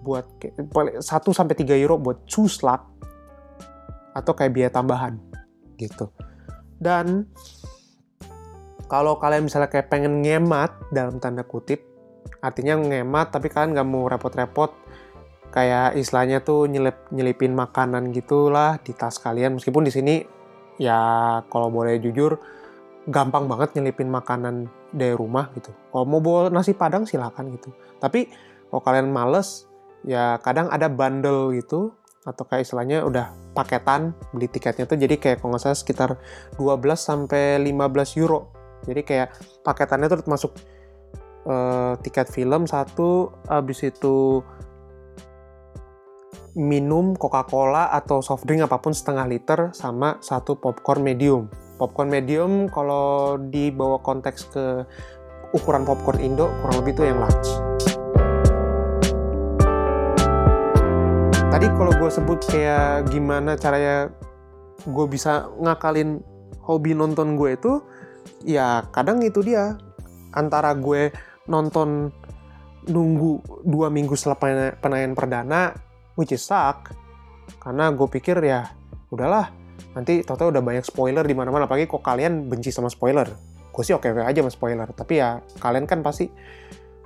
buat 0.02 0.26
1 0.42 1.02
sampai 1.06 1.54
3 1.54 1.78
euro 1.78 1.94
buat 2.00 2.26
cuslak 2.26 2.82
atau 4.12 4.32
kayak 4.34 4.52
biaya 4.52 4.70
tambahan 4.72 5.16
gitu. 5.78 6.10
Dan 6.82 7.30
kalau 8.90 9.16
kalian 9.16 9.46
misalnya 9.46 9.70
kayak 9.70 9.88
pengen 9.88 10.20
ngemat 10.20 10.74
dalam 10.90 11.22
tanda 11.22 11.46
kutip, 11.46 11.80
artinya 12.42 12.76
ngemat 12.76 13.30
tapi 13.30 13.48
kalian 13.48 13.78
nggak 13.78 13.88
mau 13.88 14.10
repot-repot 14.10 14.81
kayak 15.52 16.00
istilahnya 16.00 16.40
tuh 16.40 16.64
nyelip 16.66 17.12
nyelipin 17.12 17.52
makanan 17.52 18.10
gitulah 18.10 18.80
di 18.80 18.96
tas 18.96 19.20
kalian 19.20 19.60
meskipun 19.60 19.84
di 19.84 19.92
sini 19.92 20.14
ya 20.80 20.98
kalau 21.52 21.68
boleh 21.68 22.00
jujur 22.00 22.40
gampang 23.06 23.46
banget 23.46 23.76
nyelipin 23.76 24.08
makanan 24.08 24.72
dari 24.90 25.12
rumah 25.12 25.52
gitu. 25.54 25.70
Kalau 25.92 26.04
mau 26.08 26.24
bawa 26.24 26.48
nasi 26.48 26.72
padang 26.72 27.04
silakan 27.04 27.52
gitu. 27.52 27.68
Tapi 28.00 28.32
kalau 28.72 28.82
kalian 28.82 29.12
males 29.12 29.68
ya 30.02 30.40
kadang 30.40 30.72
ada 30.72 30.88
bundle 30.88 31.52
gitu 31.52 31.92
atau 32.22 32.46
kayak 32.46 32.66
istilahnya 32.66 33.02
udah 33.02 33.34
paketan 33.52 34.14
beli 34.30 34.46
tiketnya 34.46 34.86
tuh 34.86 34.94
jadi 34.94 35.18
kayak 35.18 35.42
kalau 35.42 35.58
salah 35.58 35.74
sekitar 35.74 36.22
12 36.54 36.78
sampai 36.94 37.58
15 37.58 38.22
euro 38.22 38.62
jadi 38.86 39.02
kayak 39.02 39.28
paketannya 39.66 40.06
tuh 40.10 40.18
termasuk 40.22 40.52
uh, 41.46 41.94
tiket 42.02 42.30
film 42.30 42.66
satu, 42.66 43.30
habis 43.46 43.82
itu 43.86 44.42
minum 46.52 47.16
Coca-Cola 47.16 47.88
atau 47.96 48.20
soft 48.20 48.44
drink 48.44 48.68
apa 48.68 48.76
pun 48.76 48.92
setengah 48.92 49.24
liter 49.24 49.60
sama 49.72 50.20
satu 50.20 50.60
popcorn 50.60 51.00
medium. 51.00 51.48
Popcorn 51.80 52.12
medium 52.12 52.68
kalau 52.68 53.40
dibawa 53.40 53.96
konteks 54.04 54.52
ke 54.52 54.64
ukuran 55.56 55.88
popcorn 55.88 56.20
Indo 56.20 56.52
kurang 56.60 56.84
lebih 56.84 56.92
itu 56.92 57.02
yang 57.08 57.18
large. 57.24 57.50
Tadi 61.52 61.66
kalau 61.72 61.92
gue 61.96 62.10
sebut 62.12 62.38
kayak 62.48 63.08
gimana 63.08 63.56
caranya 63.56 64.12
gue 64.84 65.06
bisa 65.08 65.48
ngakalin 65.60 66.20
hobi 66.64 66.92
nonton 66.92 67.36
gue 67.36 67.56
itu 67.56 67.80
ya 68.44 68.86
kadang 68.92 69.20
itu 69.24 69.40
dia 69.44 69.76
antara 70.32 70.72
gue 70.76 71.12
nonton 71.48 72.12
nunggu 72.88 73.62
dua 73.62 73.92
minggu 73.92 74.18
setelah 74.18 74.74
penayangan 74.80 75.14
perdana 75.14 75.91
which 76.18 76.34
is 76.34 76.42
suck 76.44 76.92
karena 77.58 77.90
gue 77.92 78.08
pikir 78.08 78.38
ya 78.42 78.70
udahlah 79.12 79.52
nanti 79.92 80.24
total 80.24 80.52
udah 80.52 80.62
banyak 80.64 80.84
spoiler 80.84 81.24
di 81.24 81.36
mana-mana. 81.36 81.68
Apalagi 81.68 81.88
kok 81.88 82.00
kalian 82.00 82.48
benci 82.48 82.72
sama 82.72 82.88
spoiler. 82.88 83.28
Gue 83.72 83.82
sih 83.84 83.92
oke 83.96 84.08
oke 84.08 84.22
aja 84.24 84.40
sama 84.40 84.52
spoiler. 84.52 84.88
Tapi 84.88 85.20
ya 85.20 85.40
kalian 85.60 85.84
kan 85.84 86.00
pasti 86.00 86.28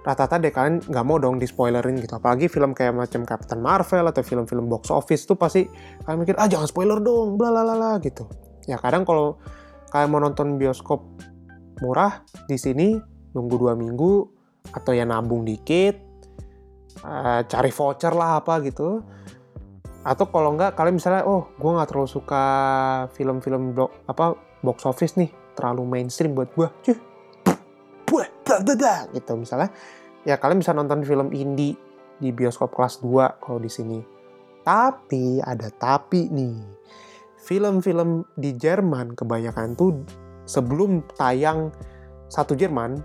rata-rata 0.06 0.38
deh 0.38 0.54
kalian 0.54 0.86
nggak 0.86 1.04
mau 1.06 1.18
dong 1.18 1.42
di 1.42 1.46
spoilerin 1.50 1.98
gitu. 1.98 2.18
Apalagi 2.18 2.46
film 2.46 2.74
kayak 2.78 2.94
macam 2.94 3.26
Captain 3.26 3.58
Marvel 3.58 4.06
atau 4.06 4.22
film-film 4.22 4.70
box 4.70 4.94
office 4.94 5.26
tuh 5.26 5.34
pasti 5.34 5.66
kalian 6.06 6.22
mikir 6.22 6.38
ah 6.38 6.46
jangan 6.46 6.70
spoiler 6.70 7.02
dong 7.02 7.34
bla 7.34 7.50
bla 7.50 7.62
bla 7.66 7.90
gitu. 7.98 8.30
Ya 8.70 8.78
kadang 8.78 9.02
kalau 9.02 9.38
kalian 9.90 10.08
mau 10.14 10.22
nonton 10.22 10.58
bioskop 10.58 11.02
murah 11.82 12.22
di 12.46 12.56
sini 12.56 12.94
nunggu 13.34 13.54
dua 13.58 13.74
minggu 13.74 14.30
atau 14.70 14.94
ya 14.94 15.02
nabung 15.06 15.42
dikit 15.42 16.05
uh, 17.02 17.40
cari 17.44 17.70
voucher 17.72 18.12
lah 18.14 18.40
apa 18.40 18.62
gitu. 18.64 19.02
Atau 20.06 20.30
kalau 20.30 20.54
enggak 20.54 20.78
kalian 20.78 21.02
misalnya 21.02 21.26
oh 21.26 21.50
gue 21.58 21.70
nggak 21.70 21.90
terlalu 21.90 22.08
suka 22.08 22.44
film-film 23.18 23.74
apa 24.06 24.38
box 24.62 24.86
office 24.86 25.18
nih. 25.18 25.30
Terlalu 25.56 25.82
mainstream 25.84 26.36
buat 26.36 26.52
gue 26.54 26.68
cuy. 26.86 26.96
Gitu 29.12 29.32
misalnya. 29.34 29.74
Ya 30.26 30.38
kalian 30.38 30.62
bisa 30.62 30.74
nonton 30.74 31.02
film 31.02 31.30
indie 31.34 31.78
di 32.16 32.32
bioskop 32.32 32.72
kelas 32.72 33.02
2 33.02 33.42
kalau 33.42 33.58
di 33.60 33.70
sini. 33.70 33.98
Tapi 34.62 35.42
ada 35.42 35.70
tapi 35.70 36.30
nih. 36.30 36.58
Film-film 37.46 38.26
di 38.34 38.58
Jerman 38.58 39.14
kebanyakan 39.14 39.78
tuh 39.78 40.02
sebelum 40.50 41.06
tayang 41.14 41.70
satu 42.26 42.58
Jerman, 42.58 42.98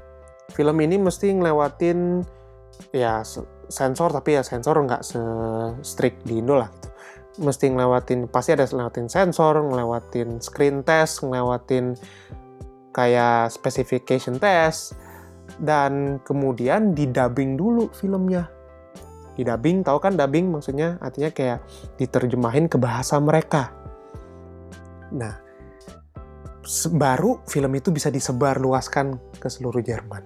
film 0.49 0.77
ini 0.81 0.97
mesti 0.97 1.29
ngelewatin 1.29 2.25
ya 2.89 3.21
sensor 3.71 4.11
tapi 4.11 4.35
ya 4.35 4.43
sensor 4.43 4.75
nggak 4.83 5.01
se 5.01 5.21
strict 5.81 6.27
di 6.27 6.43
Indo 6.43 6.59
lah. 6.59 6.69
Gitu. 6.69 6.89
Mesti 7.41 7.71
ngelewatin 7.71 8.27
pasti 8.27 8.51
ada 8.53 8.67
ngelewatin 8.67 9.07
sensor, 9.07 9.55
ngelewatin 9.63 10.43
screen 10.43 10.83
test, 10.83 11.23
ngelewatin 11.23 11.95
kayak 12.91 13.49
specification 13.49 14.35
test 14.35 14.99
dan 15.63 16.19
kemudian 16.27 16.91
didubbing 16.91 17.55
dulu 17.55 17.87
filmnya. 17.95 18.51
Didubbing, 19.39 19.81
tahu 19.87 19.97
kan 20.03 20.19
dubbing 20.19 20.51
maksudnya 20.51 20.99
artinya 20.99 21.31
kayak 21.31 21.63
diterjemahin 21.95 22.67
ke 22.67 22.75
bahasa 22.75 23.15
mereka. 23.17 23.71
Nah, 25.15 25.39
baru 26.91 27.39
film 27.47 27.71
itu 27.75 27.89
bisa 27.95 28.11
disebar 28.11 28.59
luaskan 28.59 29.17
ke 29.39 29.47
seluruh 29.47 29.79
Jerman. 29.79 30.23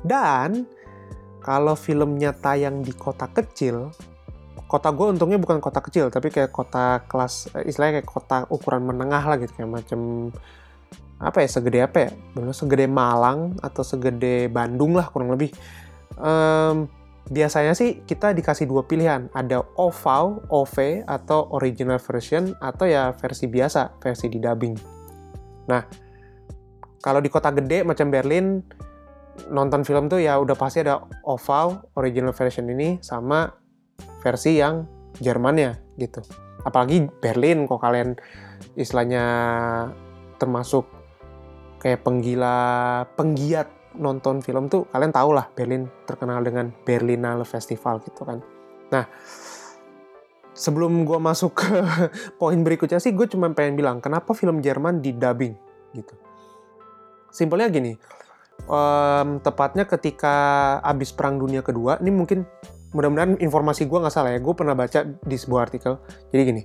Dan 0.00 0.64
kalau 1.40 1.74
filmnya 1.74 2.36
tayang 2.36 2.84
di 2.84 2.92
kota 2.92 3.26
kecil, 3.28 3.90
kota 4.70 4.94
gue 4.94 5.06
untungnya 5.10 5.40
bukan 5.40 5.58
kota 5.58 5.82
kecil, 5.82 6.12
tapi 6.12 6.30
kayak 6.30 6.54
kota 6.54 7.02
kelas, 7.10 7.50
eh, 7.58 7.66
istilahnya 7.66 8.00
kayak 8.00 8.08
kota 8.08 8.38
ukuran 8.52 8.86
menengah 8.86 9.24
lah 9.26 9.36
gitu, 9.40 9.50
kayak 9.58 9.82
macam 9.82 10.30
apa 11.20 11.44
ya, 11.44 11.48
segede 11.50 11.78
apa 11.84 11.98
ya, 12.06 12.10
segede 12.54 12.86
Malang 12.86 13.58
atau 13.60 13.82
segede 13.82 14.46
Bandung 14.46 14.94
lah 14.94 15.10
kurang 15.10 15.34
lebih. 15.34 15.50
Um, 16.16 16.86
biasanya 17.28 17.74
sih 17.76 18.00
kita 18.06 18.32
dikasih 18.32 18.70
dua 18.70 18.86
pilihan, 18.86 19.28
ada 19.36 19.66
OVAW, 19.76 20.48
OV 20.48 21.04
atau 21.04 21.50
original 21.52 21.98
version 21.98 22.54
atau 22.62 22.86
ya 22.88 23.12
versi 23.18 23.50
biasa, 23.50 24.00
versi 24.00 24.26
di 24.30 24.38
dubbing. 24.38 24.74
Nah, 25.68 25.82
kalau 27.00 27.20
di 27.22 27.28
kota 27.32 27.52
gede 27.52 27.84
macam 27.84 28.08
Berlin, 28.08 28.60
nonton 29.48 29.86
film 29.86 30.12
tuh 30.12 30.20
ya 30.20 30.36
udah 30.36 30.58
pasti 30.58 30.84
ada 30.84 31.00
OVAW, 31.24 31.96
original 31.96 32.36
version 32.36 32.68
ini, 32.68 33.00
sama 33.00 33.48
versi 34.20 34.60
yang 34.60 34.84
Jermannya 35.16 35.96
gitu. 35.96 36.20
Apalagi 36.66 37.08
Berlin 37.24 37.64
kok 37.64 37.80
kalian 37.80 38.16
istilahnya 38.76 39.24
termasuk 40.36 40.84
kayak 41.80 42.04
penggila 42.04 42.56
penggiat 43.16 43.68
nonton 43.96 44.44
film 44.44 44.70
tuh 44.70 44.86
kalian 44.92 45.10
tau 45.10 45.34
lah 45.34 45.50
Berlin 45.50 45.88
terkenal 46.06 46.44
dengan 46.44 46.70
Berlinale 46.84 47.42
Festival 47.48 47.98
gitu 48.04 48.22
kan. 48.22 48.38
Nah, 48.92 49.04
sebelum 50.54 51.08
gue 51.08 51.18
masuk 51.18 51.64
ke 51.64 51.72
poin 52.40 52.60
berikutnya 52.60 53.00
sih 53.00 53.16
gue 53.16 53.26
cuma 53.26 53.50
pengen 53.56 53.80
bilang 53.80 53.98
kenapa 53.98 54.36
film 54.36 54.60
Jerman 54.60 55.00
di 55.00 55.16
dubbing 55.16 55.54
gitu. 55.96 56.14
Simpelnya 57.30 57.70
gini, 57.70 57.94
um, 58.68 59.38
tepatnya 59.40 59.86
ketika 59.86 60.34
abis 60.84 61.14
Perang 61.14 61.38
Dunia 61.38 61.64
Kedua, 61.64 61.96
ini 62.02 62.10
mungkin 62.12 62.44
mudah-mudahan 62.90 63.38
informasi 63.38 63.86
gue 63.86 63.98
nggak 64.02 64.14
salah 64.14 64.34
ya, 64.34 64.40
gue 64.42 64.54
pernah 64.56 64.74
baca 64.74 65.06
di 65.06 65.36
sebuah 65.38 65.70
artikel. 65.70 65.96
Jadi 66.34 66.42
gini, 66.42 66.62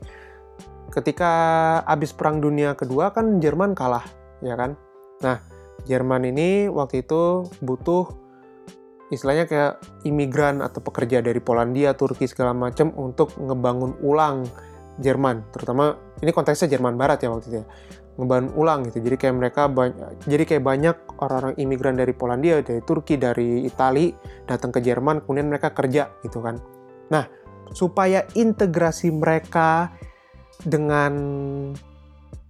ketika 0.92 1.32
abis 1.86 2.12
Perang 2.12 2.42
Dunia 2.42 2.74
Kedua 2.74 3.14
kan 3.14 3.38
Jerman 3.38 3.78
kalah, 3.78 4.04
ya 4.42 4.58
kan? 4.58 4.74
Nah, 5.22 5.38
Jerman 5.86 6.26
ini 6.26 6.66
waktu 6.72 7.06
itu 7.06 7.46
butuh 7.62 8.10
istilahnya 9.14 9.46
kayak 9.46 9.74
imigran 10.02 10.66
atau 10.66 10.82
pekerja 10.82 11.22
dari 11.22 11.38
Polandia, 11.38 11.94
Turki 11.94 12.26
segala 12.26 12.58
macam 12.58 12.90
untuk 12.98 13.38
ngebangun 13.38 14.02
ulang 14.02 14.50
Jerman, 14.98 15.46
terutama 15.52 16.00
ini 16.24 16.32
konteksnya 16.32 16.72
Jerman 16.72 16.96
Barat 16.96 17.20
ya 17.22 17.30
waktu 17.30 17.46
itu 17.52 17.58
ya 17.62 17.68
ngebangun 18.16 18.52
ulang 18.56 18.80
gitu. 18.88 19.04
Jadi 19.04 19.16
kayak 19.20 19.36
mereka 19.36 19.62
banyak, 19.68 20.24
jadi 20.28 20.44
kayak 20.48 20.64
banyak 20.64 20.98
orang-orang 21.20 21.54
imigran 21.60 21.96
dari 22.00 22.14
Polandia, 22.16 22.64
dari 22.64 22.82
Turki, 22.84 23.20
dari 23.20 23.68
Itali 23.68 24.12
datang 24.48 24.72
ke 24.72 24.80
Jerman, 24.80 25.24
kemudian 25.24 25.52
mereka 25.52 25.76
kerja 25.76 26.12
gitu 26.24 26.40
kan. 26.40 26.60
Nah, 27.12 27.28
supaya 27.76 28.24
integrasi 28.34 29.12
mereka 29.12 29.92
dengan 30.64 31.14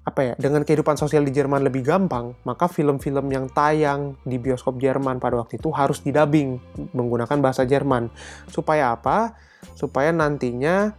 apa 0.06 0.22
ya 0.22 0.34
dengan 0.38 0.62
kehidupan 0.62 1.02
sosial 1.02 1.26
di 1.26 1.34
Jerman 1.34 1.66
lebih 1.66 1.82
gampang 1.82 2.38
maka 2.46 2.70
film-film 2.70 3.26
yang 3.34 3.50
tayang 3.50 4.14
di 4.22 4.38
bioskop 4.38 4.78
Jerman 4.78 5.18
pada 5.18 5.42
waktu 5.42 5.58
itu 5.58 5.74
harus 5.74 5.98
didubbing 6.06 6.62
menggunakan 6.94 7.42
bahasa 7.42 7.66
Jerman 7.66 8.14
supaya 8.46 8.94
apa 8.94 9.34
supaya 9.74 10.14
nantinya 10.14 10.94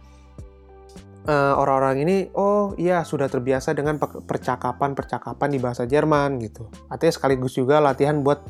uh, 1.25 1.53
orang-orang 1.57 2.05
ini 2.05 2.17
oh 2.37 2.77
iya 2.77 3.01
sudah 3.01 3.25
terbiasa 3.25 3.73
dengan 3.73 3.97
percakapan-percakapan 4.01 5.49
di 5.49 5.57
bahasa 5.57 5.89
Jerman 5.89 6.37
gitu. 6.43 6.69
Artinya 6.91 7.13
sekaligus 7.15 7.57
juga 7.57 7.81
latihan 7.81 8.21
buat 8.21 8.45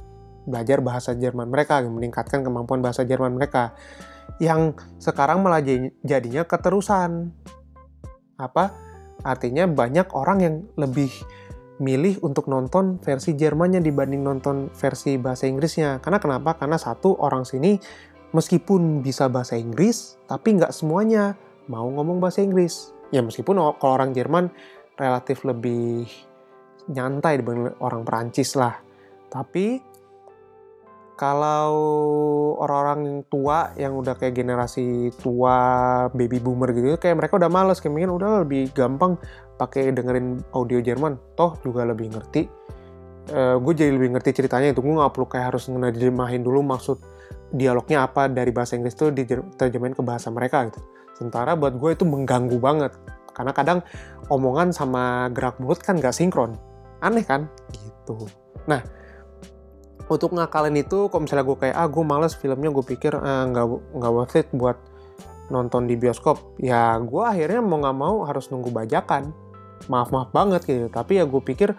belajar 0.48 0.80
bahasa 0.80 1.12
Jerman 1.16 1.52
mereka, 1.52 1.84
meningkatkan 1.84 2.44
kemampuan 2.44 2.80
bahasa 2.80 3.04
Jerman 3.04 3.36
mereka. 3.36 3.76
Yang 4.40 4.80
sekarang 5.00 5.44
malah 5.44 5.64
jadinya 6.04 6.44
keterusan. 6.48 7.32
Apa? 8.40 8.72
Artinya 9.26 9.66
banyak 9.66 10.08
orang 10.14 10.40
yang 10.40 10.56
lebih 10.78 11.10
milih 11.78 12.18
untuk 12.26 12.50
nonton 12.50 12.98
versi 13.02 13.38
Jermannya 13.38 13.82
dibanding 13.82 14.26
nonton 14.26 14.74
versi 14.74 15.18
bahasa 15.18 15.46
Inggrisnya. 15.46 16.02
Karena 16.02 16.18
kenapa? 16.18 16.58
Karena 16.58 16.78
satu 16.78 17.18
orang 17.22 17.46
sini 17.46 17.78
meskipun 18.34 19.02
bisa 19.02 19.30
bahasa 19.30 19.56
Inggris, 19.58 20.18
tapi 20.26 20.58
nggak 20.58 20.74
semuanya 20.74 21.38
mau 21.68 21.88
ngomong 21.88 22.20
bahasa 22.20 22.44
Inggris. 22.44 22.92
Ya 23.12 23.24
meskipun 23.24 23.56
kalau 23.80 23.94
orang 23.96 24.12
Jerman 24.12 24.52
relatif 25.00 25.48
lebih 25.48 26.08
nyantai 26.92 27.40
dibanding 27.40 27.76
orang 27.80 28.04
Perancis 28.04 28.56
lah. 28.56 28.76
Tapi 29.28 29.80
kalau 31.18 31.74
orang-orang 32.62 33.26
tua 33.26 33.74
yang 33.74 33.98
udah 33.98 34.14
kayak 34.16 34.38
generasi 34.38 35.10
tua 35.18 35.58
baby 36.14 36.38
boomer 36.38 36.70
gitu 36.76 36.96
kayak 37.00 37.20
mereka 37.20 37.40
udah 37.40 37.52
males. 37.52 37.80
Kayak 37.80 37.94
mungkin 37.96 38.12
udah 38.16 38.30
lebih 38.44 38.72
gampang 38.76 39.16
pakai 39.56 39.92
dengerin 39.92 40.44
audio 40.56 40.80
Jerman. 40.84 41.16
Toh 41.36 41.56
juga 41.64 41.88
lebih 41.88 42.12
ngerti. 42.12 42.44
Uh, 43.28 43.60
gue 43.60 43.74
jadi 43.76 43.92
lebih 43.92 44.16
ngerti 44.16 44.44
ceritanya 44.44 44.72
itu. 44.72 44.80
Gue 44.80 44.96
nggak 44.96 45.12
perlu 45.12 45.28
kayak 45.28 45.46
harus 45.52 45.68
ngedirimahin 45.68 46.44
dulu 46.44 46.64
maksud 46.64 47.00
dialognya 47.52 48.04
apa 48.04 48.28
dari 48.28 48.52
bahasa 48.52 48.76
Inggris 48.76 48.96
tuh 48.96 49.12
diterjemahin 49.16 49.96
ke 49.96 50.04
bahasa 50.04 50.28
mereka 50.28 50.68
gitu 50.68 50.84
Sementara 51.18 51.58
buat 51.58 51.74
gue 51.74 51.98
itu 51.98 52.06
mengganggu 52.06 52.62
banget. 52.62 52.94
Karena 53.34 53.52
kadang 53.58 53.80
omongan 54.30 54.70
sama 54.70 55.34
gerak 55.34 55.58
mulut 55.58 55.82
kan 55.82 55.98
gak 55.98 56.14
sinkron. 56.14 56.54
Aneh 57.02 57.26
kan? 57.26 57.50
Gitu. 57.74 58.30
Nah, 58.70 58.86
untuk 60.06 60.38
ngakalin 60.38 60.78
itu, 60.78 61.10
kalau 61.10 61.26
misalnya 61.26 61.46
gue 61.50 61.58
kayak, 61.58 61.76
ah 61.76 61.88
gue 61.90 62.04
males 62.06 62.34
filmnya, 62.38 62.70
gue 62.70 62.86
pikir 62.86 63.18
ah, 63.18 63.50
nggak 63.50 63.66
nggak 63.98 64.14
worth 64.14 64.38
it 64.38 64.48
buat 64.54 64.78
nonton 65.50 65.90
di 65.90 65.98
bioskop. 65.98 66.58
Ya 66.62 66.96
gue 67.02 67.24
akhirnya 67.24 67.60
mau 67.60 67.82
nggak 67.82 67.98
mau 67.98 68.24
harus 68.24 68.48
nunggu 68.54 68.70
bajakan. 68.70 69.34
Maaf-maaf 69.90 70.30
banget 70.32 70.62
gitu. 70.70 70.88
Tapi 70.94 71.22
ya 71.22 71.26
gue 71.26 71.42
pikir 71.42 71.74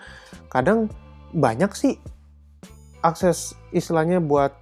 kadang 0.50 0.90
banyak 1.32 1.70
sih 1.76 1.94
akses 3.04 3.54
istilahnya 3.70 4.18
buat 4.18 4.56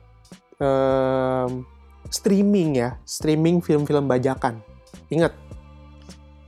um, 0.60 1.64
streaming 2.10 2.78
ya, 2.78 2.98
streaming 3.06 3.62
film-film 3.62 4.06
bajakan. 4.06 4.62
Ingat, 5.10 5.32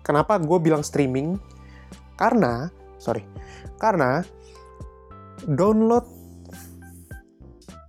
kenapa 0.03 0.39
gue 0.39 0.59
bilang 0.59 0.83
streaming? 0.83 1.39
Karena, 2.19 2.71
sorry, 2.99 3.23
karena 3.79 4.27
download 5.47 6.07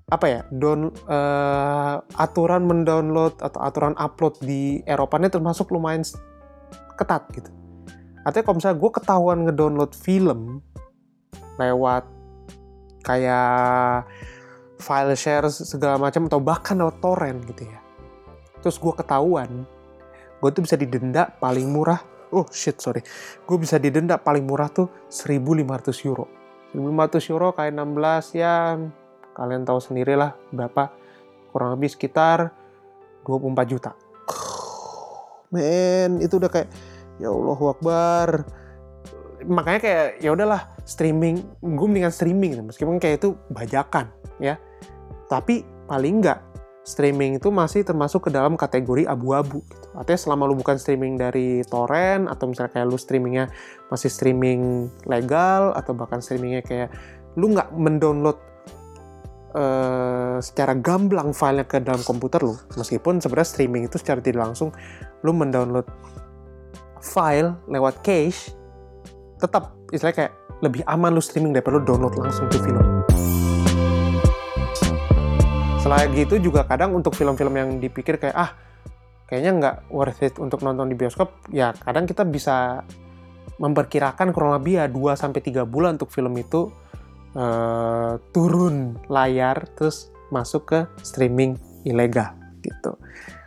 apa 0.09 0.25
ya, 0.25 0.41
don 0.49 0.89
uh, 1.05 2.01
aturan 2.17 2.65
mendownload 2.65 3.37
atau 3.45 3.61
aturan 3.61 3.93
upload 3.93 4.41
di 4.41 4.81
Eropa 4.89 5.21
ini 5.21 5.29
termasuk 5.29 5.69
lumayan 5.69 6.01
ketat 6.97 7.29
gitu. 7.33 7.49
Artinya 8.25 8.43
kalau 8.49 8.57
misalnya 8.57 8.77
gue 8.81 8.91
ketahuan 8.91 9.39
ngedownload 9.45 9.93
film 9.93 10.65
lewat 11.61 12.09
kayak 13.05 14.05
file 14.79 15.13
share 15.19 15.51
segala 15.51 15.99
macam 15.99 16.31
atau 16.31 16.39
bahkan 16.39 16.79
lewat 16.79 17.03
torrent 17.03 17.43
gitu 17.45 17.67
ya. 17.67 17.79
Terus 18.63 18.79
gue 18.79 18.93
ketahuan, 18.95 19.67
gue 20.39 20.49
tuh 20.49 20.63
bisa 20.63 20.79
didenda 20.79 21.27
paling 21.37 21.67
murah. 21.67 21.99
Oh 22.31 22.47
shit 22.49 22.79
sorry, 22.79 23.03
gue 23.43 23.57
bisa 23.59 23.75
didenda 23.75 24.15
paling 24.15 24.47
murah 24.47 24.71
tuh 24.71 24.87
1.500 25.11 26.07
euro. 26.07 26.25
1.500 26.71 27.33
euro 27.33 27.47
kayak 27.51 27.73
16 27.75 28.39
ya 28.39 28.77
kalian 29.33 29.63
tahu 29.65 29.79
sendiri 29.81 30.13
lah 30.13 30.37
berapa 30.53 30.93
kurang 31.49 31.73
lebih 31.75 31.89
sekitar 31.89 32.53
24 33.25 33.71
juta. 33.71 33.91
Men 35.49 36.21
itu 36.21 36.37
udah 36.37 36.51
kayak 36.53 36.69
ya 37.17 37.33
Allah 37.33 37.59
Akbar 37.73 38.29
makanya 39.47 39.79
kayak 39.79 40.07
ya 40.19 40.35
udahlah 40.35 40.61
streaming 40.83 41.39
gue 41.63 41.87
mendingan 41.87 42.11
streaming 42.11 42.59
meskipun 42.59 42.99
kayak 42.99 43.23
itu 43.23 43.39
bajakan 43.49 44.11
ya 44.41 44.57
tapi 45.29 45.61
paling 45.85 46.25
nggak 46.25 46.49
streaming 46.89 47.37
itu 47.37 47.53
masih 47.53 47.85
termasuk 47.85 48.27
ke 48.27 48.29
dalam 48.33 48.57
kategori 48.57 49.05
abu-abu 49.05 49.61
gitu. 49.69 49.87
Artinya 49.93 50.19
selama 50.19 50.49
lu 50.49 50.57
bukan 50.57 50.81
streaming 50.81 51.21
dari 51.21 51.61
torrent 51.69 52.25
atau 52.25 52.49
misalnya 52.49 52.73
kayak 52.73 52.87
lu 52.89 52.97
streamingnya 52.97 53.45
masih 53.93 54.09
streaming 54.09 54.89
legal 55.05 55.69
atau 55.77 55.93
bahkan 55.93 56.17
streamingnya 56.17 56.65
kayak 56.65 56.89
lu 57.37 57.53
nggak 57.53 57.69
mendownload 57.77 58.41
uh, 59.53 60.41
secara 60.41 60.73
gamblang 60.73 61.29
filenya 61.29 61.69
ke 61.69 61.77
dalam 61.77 62.01
komputer 62.01 62.41
lu, 62.41 62.57
meskipun 62.73 63.21
sebenarnya 63.21 63.49
streaming 63.53 63.85
itu 63.85 64.01
secara 64.01 64.17
tidak 64.17 64.49
langsung 64.49 64.73
lu 65.21 65.31
mendownload 65.31 65.85
file 66.99 67.53
lewat 67.69 68.01
cache, 68.01 68.51
tetap 69.37 69.77
istilahnya 69.93 70.25
kayak 70.25 70.33
lebih 70.65 70.81
aman 70.89 71.13
lu 71.15 71.21
streaming 71.21 71.53
daripada 71.53 71.79
lu 71.79 71.85
download 71.85 72.17
langsung 72.17 72.49
ke 72.49 72.57
film. 72.59 72.83
Selain 75.79 76.11
gitu 76.11 76.35
juga 76.43 76.67
kadang 76.67 76.91
untuk 76.91 77.15
film-film 77.15 77.55
yang 77.55 77.69
dipikir 77.79 78.19
kayak 78.19 78.35
ah 78.35 78.51
kayaknya 79.31 79.51
nggak 79.55 79.75
worth 79.89 80.19
it 80.21 80.35
untuk 80.35 80.59
nonton 80.59 80.91
di 80.91 80.95
bioskop, 80.99 81.47
ya 81.55 81.71
kadang 81.71 82.03
kita 82.03 82.27
bisa 82.27 82.83
memperkirakan 83.59 84.35
kurang 84.35 84.59
lebih 84.59 84.83
ya 84.83 84.85
2 84.91 85.15
sampai 85.15 85.39
3 85.39 85.63
bulan 85.63 85.95
untuk 85.95 86.11
film 86.11 86.35
itu 86.35 86.67
uh, 87.39 88.19
turun 88.35 88.99
layar 89.07 89.71
terus 89.79 90.11
masuk 90.35 90.67
ke 90.67 90.79
streaming 90.99 91.55
ilegal 91.87 92.35
gitu. 92.59 92.99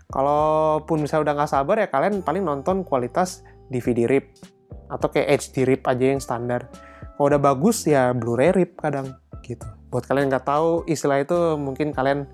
Kalaupun 0.09 1.05
misalnya 1.05 1.33
udah 1.33 1.35
nggak 1.37 1.53
sabar 1.53 1.77
ya 1.85 1.89
kalian 1.89 2.25
paling 2.25 2.45
nonton 2.45 2.85
kualitas 2.85 3.45
DVD 3.69 4.09
RIP 4.09 4.41
atau 4.89 5.09
kayak 5.09 5.41
HD 5.41 5.69
RIP 5.69 5.83
aja 5.85 6.05
yang 6.17 6.21
standar. 6.21 6.69
Kalau 7.17 7.29
udah 7.29 7.41
bagus 7.41 7.85
ya 7.89 8.13
Blu-ray 8.17 8.57
RIP 8.57 8.81
kadang 8.81 9.17
gitu. 9.45 9.82
Buat 9.93 10.09
kalian 10.09 10.33
nggak 10.33 10.49
tahu 10.49 10.89
istilah 10.89 11.21
itu 11.21 11.37
mungkin 11.61 11.93
kalian 11.93 12.25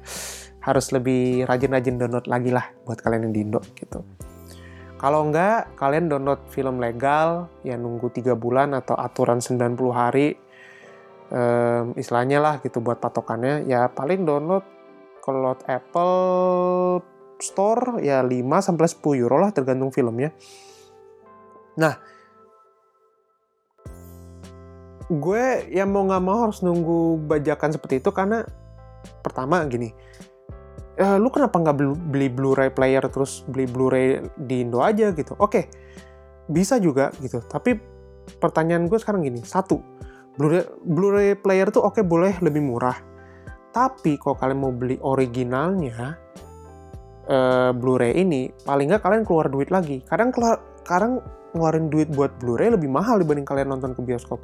harus 0.63 0.95
lebih 0.95 1.43
rajin-rajin 1.51 1.99
download 1.99 2.31
lagi 2.31 2.55
lah 2.55 2.71
buat 2.87 3.03
kalian 3.03 3.29
yang 3.29 3.35
di 3.35 3.41
Indo 3.43 3.61
gitu. 3.75 4.07
Kalau 4.99 5.31
nggak, 5.31 5.79
kalian 5.79 6.11
download 6.11 6.43
film 6.51 6.83
legal, 6.83 7.47
ya 7.63 7.79
nunggu 7.79 8.11
3 8.11 8.35
bulan 8.35 8.75
atau 8.75 8.99
aturan 8.99 9.39
90 9.39 9.95
hari, 9.95 10.35
um, 11.31 11.95
istilahnya 11.95 12.43
lah 12.43 12.55
gitu 12.59 12.83
buat 12.83 12.99
patokannya, 12.99 13.63
ya 13.71 13.87
paling 13.95 14.27
download 14.27 14.67
kalau 15.23 15.55
Apple 15.71 16.19
store 17.39 18.03
ya 18.03 18.27
5 18.27 18.43
sampai 18.59 18.91
10 18.91 19.23
euro 19.23 19.39
lah 19.39 19.55
tergantung 19.55 19.95
filmnya. 19.95 20.35
Nah, 21.79 21.95
gue 25.09 25.73
yang 25.73 25.89
mau 25.89 26.05
nggak 26.05 26.23
mau 26.25 26.45
harus 26.45 26.61
nunggu 26.61 27.25
bajakan 27.25 27.73
seperti 27.73 28.05
itu 28.05 28.13
karena 28.13 28.45
pertama 29.25 29.65
gini, 29.65 29.89
eh, 31.01 31.17
lu 31.17 31.33
kenapa 31.33 31.57
nggak 31.57 31.77
beli 32.13 32.29
Blu-ray 32.29 32.69
player 32.69 33.05
terus 33.09 33.41
beli 33.49 33.65
Blu-ray 33.65 34.21
di 34.37 34.65
Indo 34.65 34.85
aja 34.85 35.09
gitu? 35.17 35.33
Oke, 35.41 35.73
bisa 36.53 36.77
juga 36.77 37.09
gitu. 37.25 37.41
Tapi 37.41 37.81
pertanyaan 38.37 38.85
gue 38.85 39.01
sekarang 39.01 39.25
gini, 39.25 39.41
satu, 39.41 39.81
Blu-ray 40.37 40.69
Blu-ray 40.85 41.33
player 41.41 41.73
tuh 41.73 41.89
oke 41.89 42.05
boleh 42.05 42.37
lebih 42.45 42.61
murah. 42.61 43.01
Tapi 43.73 44.21
kalau 44.21 44.37
kalian 44.37 44.61
mau 44.61 44.73
beli 44.73 45.01
originalnya, 45.01 46.17
uh, 47.29 47.71
Blu-ray 47.73 48.17
ini, 48.17 48.53
paling 48.65 48.93
nggak 48.93 49.05
kalian 49.05 49.25
keluar 49.25 49.49
duit 49.49 49.73
lagi. 49.73 50.05
Kadang 50.05 50.33
keluar, 50.33 50.61
kadang 50.85 51.21
ngeluarin 51.57 51.89
duit 51.89 52.09
buat 52.13 52.33
Blu-ray 52.41 52.73
lebih 52.73 52.93
mahal 52.93 53.21
dibanding 53.21 53.49
kalian 53.49 53.73
nonton 53.73 53.97
ke 53.97 54.01
bioskop. 54.05 54.41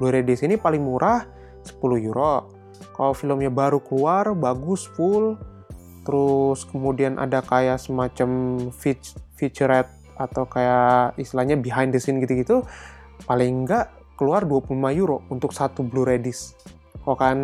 Blu-ray 0.00 0.24
di 0.24 0.32
sini 0.32 0.56
paling 0.56 0.80
murah 0.80 1.28
10 1.68 1.76
euro. 2.00 2.48
Kalau 2.96 3.12
filmnya 3.12 3.52
baru 3.52 3.84
keluar, 3.84 4.32
bagus, 4.32 4.88
full, 4.96 5.36
terus 6.08 6.64
kemudian 6.64 7.20
ada 7.20 7.44
kayak 7.44 7.76
semacam 7.76 8.56
featurette 9.36 9.92
atau 10.16 10.48
kayak 10.48 11.20
istilahnya 11.20 11.60
behind 11.60 11.92
the 11.92 12.00
scene 12.00 12.16
gitu-gitu, 12.24 12.64
paling 13.28 13.68
nggak 13.68 14.16
keluar 14.16 14.48
25 14.48 14.72
euro 14.96 15.20
untuk 15.28 15.52
satu 15.52 15.84
Blu-ray 15.84 16.20
disc. 16.20 16.56
Kalau 17.04 17.16
kan 17.16 17.36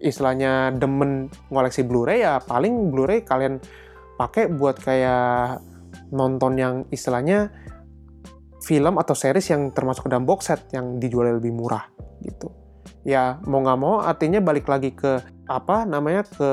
istilahnya 0.00 0.72
demen 0.76 1.28
ngoleksi 1.52 1.84
Blu-ray 1.84 2.24
ya 2.24 2.40
paling 2.40 2.88
Blu-ray 2.88 3.20
kalian 3.20 3.60
pakai 4.16 4.48
buat 4.48 4.80
kayak 4.80 5.60
nonton 6.12 6.56
yang 6.56 6.74
istilahnya 6.92 7.52
film 8.60 9.00
atau 9.00 9.16
series 9.16 9.48
yang 9.50 9.72
termasuk 9.72 10.06
dalam 10.06 10.28
box 10.28 10.52
set 10.52 10.60
yang 10.76 11.00
dijual 11.00 11.40
lebih 11.40 11.52
murah 11.52 11.88
gitu. 12.20 12.52
Ya 13.04 13.40
mau 13.48 13.64
nggak 13.64 13.78
mau 13.80 14.04
artinya 14.04 14.44
balik 14.44 14.68
lagi 14.68 14.92
ke 14.92 15.20
apa 15.48 15.88
namanya 15.88 16.28
ke 16.28 16.50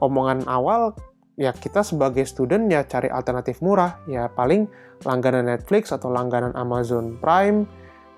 omongan 0.00 0.48
awal 0.48 0.96
ya 1.36 1.52
kita 1.52 1.84
sebagai 1.84 2.24
student 2.28 2.68
ya 2.68 2.84
cari 2.84 3.08
alternatif 3.08 3.60
murah 3.64 4.00
ya 4.08 4.28
paling 4.32 4.68
langganan 5.04 5.48
Netflix 5.48 5.92
atau 5.92 6.12
langganan 6.12 6.52
Amazon 6.56 7.16
Prime 7.18 7.68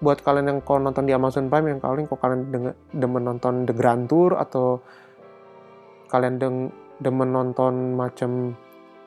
buat 0.05 0.21
kalian 0.21 0.53
yang 0.53 0.61
kalau 0.61 0.85
nonton 0.85 1.09
di 1.09 1.17
Amazon 1.17 1.49
Prime 1.49 1.73
yang 1.73 1.81
kalian 1.81 2.05
kok 2.05 2.21
kalian 2.21 2.75
demen 2.93 3.25
nonton 3.25 3.65
The 3.65 3.73
Grand 3.73 4.11
Tour 4.11 4.37
atau 4.37 4.85
kalian 6.13 6.37
demen 7.01 7.31
nonton 7.33 7.97
macam 7.97 8.53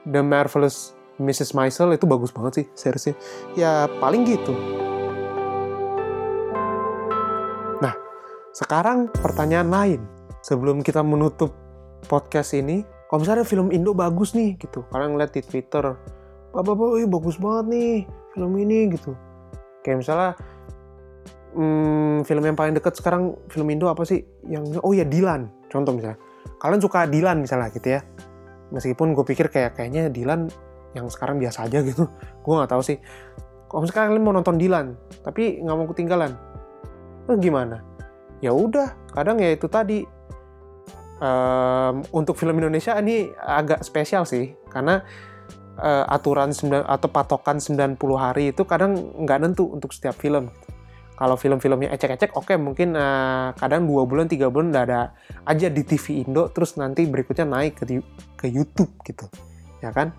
The 0.10 0.26
Marvelous 0.26 0.97
Mrs. 1.18 1.58
Maisel 1.58 1.98
itu 1.98 2.06
bagus 2.06 2.30
banget 2.30 2.54
sih 2.62 2.66
seriesnya. 2.78 3.16
Ya 3.58 3.90
paling 3.98 4.26
gitu. 4.26 4.54
Nah, 7.82 7.94
sekarang 8.54 9.10
pertanyaan 9.10 9.70
lain. 9.70 10.02
Sebelum 10.46 10.80
kita 10.86 11.04
menutup 11.04 11.52
podcast 12.08 12.56
ini, 12.56 12.86
kalau 13.10 13.26
misalnya 13.26 13.44
film 13.44 13.74
Indo 13.74 13.92
bagus 13.92 14.32
nih 14.38 14.56
gitu, 14.62 14.86
kalian 14.94 15.18
ngeliat 15.18 15.34
di 15.36 15.42
Twitter, 15.44 15.98
bapak-bapak, 16.56 17.04
bagus 17.10 17.36
banget 17.42 17.66
nih 17.74 17.94
film 18.32 18.54
ini 18.56 18.78
gitu. 18.96 19.12
Kayak 19.84 19.98
misalnya 20.06 20.32
hmm, 21.58 22.24
film 22.24 22.44
yang 22.46 22.56
paling 22.56 22.78
deket 22.78 22.94
sekarang 22.96 23.36
film 23.50 23.68
Indo 23.74 23.90
apa 23.90 24.06
sih? 24.06 24.24
Yang 24.48 24.80
oh 24.86 24.94
ya 24.94 25.04
Dilan, 25.04 25.50
contoh 25.68 25.92
misalnya. 25.98 26.22
Kalian 26.62 26.82
suka 26.82 27.10
Dilan 27.10 27.44
misalnya 27.44 27.68
gitu 27.74 27.88
ya. 27.98 28.02
Meskipun 28.72 29.16
gue 29.16 29.26
pikir 29.26 29.48
kayak 29.52 29.76
kayaknya 29.76 30.08
Dilan 30.12 30.48
yang 30.98 31.08
sekarang 31.14 31.38
biasa 31.38 31.70
aja 31.70 31.86
gitu. 31.86 32.10
Gue 32.44 32.54
nggak 32.58 32.72
tahu 32.74 32.82
sih. 32.82 32.98
Kalau 33.68 33.84
misalkan 33.84 34.16
kalian 34.16 34.24
mau 34.24 34.34
nonton 34.34 34.58
Dilan 34.58 34.96
tapi 35.22 35.60
nggak 35.60 35.76
mau 35.76 35.88
ketinggalan 35.92 36.32
eh, 37.30 37.38
gimana? 37.38 37.84
Ya 38.42 38.56
udah 38.56 38.96
kadang 39.14 39.38
ya 39.38 39.54
itu 39.54 39.70
tadi. 39.70 40.02
Um, 41.18 42.06
untuk 42.14 42.38
film 42.38 42.62
Indonesia 42.62 42.94
ini 43.02 43.26
agak 43.42 43.82
spesial 43.82 44.22
sih 44.22 44.54
karena 44.70 45.02
uh, 45.82 46.06
aturan 46.10 46.54
9, 46.54 46.86
atau 46.86 47.10
patokan 47.10 47.58
90 47.58 47.98
hari 48.14 48.54
itu 48.54 48.62
kadang 48.70 49.18
nggak 49.26 49.38
nentu 49.42 49.66
untuk 49.70 49.94
setiap 49.94 50.14
film. 50.18 50.54
Kalau 51.18 51.34
film-filmnya 51.34 51.90
ecek-ecek 51.98 52.38
oke 52.38 52.54
okay, 52.54 52.58
mungkin 52.62 52.94
uh, 52.94 53.50
kadang 53.58 53.90
dua 53.90 54.06
bulan 54.06 54.30
tiga 54.30 54.54
bulan 54.54 54.70
udah 54.70 54.84
ada 54.86 55.02
aja 55.50 55.66
di 55.66 55.82
TV 55.82 56.22
Indo 56.22 56.54
terus 56.54 56.78
nanti 56.78 57.10
berikutnya 57.10 57.50
naik 57.50 57.82
ke 57.82 57.98
ke 58.38 58.46
YouTube 58.46 58.94
gitu. 59.02 59.26
Ya 59.82 59.90
kan 59.90 60.14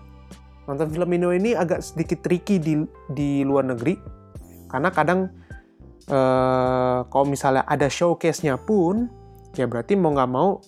nonton 0.69 0.93
film 0.93 1.09
Indo 1.17 1.33
ini 1.33 1.57
agak 1.57 1.81
sedikit 1.81 2.21
tricky 2.21 2.61
di 2.61 2.77
di 3.09 3.41
luar 3.41 3.65
negeri. 3.73 3.97
Karena 4.69 4.93
kadang 4.93 5.25
uh, 6.13 7.09
kalau 7.09 7.25
misalnya 7.25 7.65
ada 7.65 7.89
showcase-nya 7.89 8.61
pun 8.61 9.09
ya 9.57 9.65
berarti 9.65 9.97
mau 9.97 10.13
nggak 10.13 10.29
mau 10.29 10.61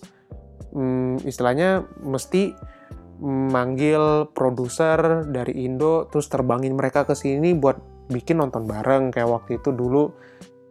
um, 0.74 1.22
istilahnya 1.22 1.86
mesti 2.02 2.50
manggil 3.22 4.26
produser 4.34 5.30
dari 5.30 5.62
Indo 5.62 6.10
terus 6.10 6.26
terbangin 6.26 6.74
mereka 6.74 7.06
ke 7.06 7.14
sini 7.14 7.54
buat 7.54 7.78
bikin 8.10 8.42
nonton 8.42 8.66
bareng. 8.66 9.14
Kayak 9.14 9.30
waktu 9.30 9.62
itu 9.62 9.70
dulu 9.70 10.10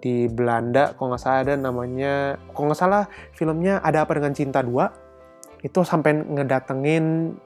di 0.04 0.28
Belanda 0.28 0.92
kalau 0.98 1.16
nggak 1.16 1.24
salah 1.24 1.40
ada 1.46 1.54
namanya 1.56 2.36
kalau 2.52 2.74
nggak 2.74 2.82
salah 2.82 3.04
filmnya 3.38 3.80
ada 3.80 4.04
apa 4.04 4.18
dengan 4.18 4.34
cinta 4.34 4.60
dua 4.66 4.90
itu 5.62 5.86
sampai 5.86 6.26
ngedatengin 6.26 7.38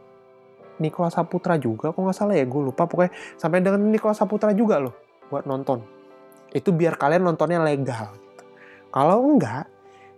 Nikola 0.80 1.08
Saputra 1.08 1.56
juga 1.56 1.96
kok 1.96 2.00
nggak 2.00 2.18
salah 2.18 2.36
ya? 2.36 2.46
Gue 2.48 2.72
lupa. 2.72 2.88
Pokoknya 2.88 3.12
sampai 3.40 3.64
dengan 3.64 3.80
Nikola 3.88 4.16
Saputra 4.16 4.52
juga 4.52 4.80
loh 4.82 4.94
buat 5.32 5.48
nonton. 5.48 5.82
Itu 6.52 6.76
biar 6.76 7.00
kalian 7.00 7.24
nontonnya 7.24 7.60
legal. 7.64 8.12
Gitu. 8.16 8.44
kalau 8.96 9.20
enggak 9.28 9.68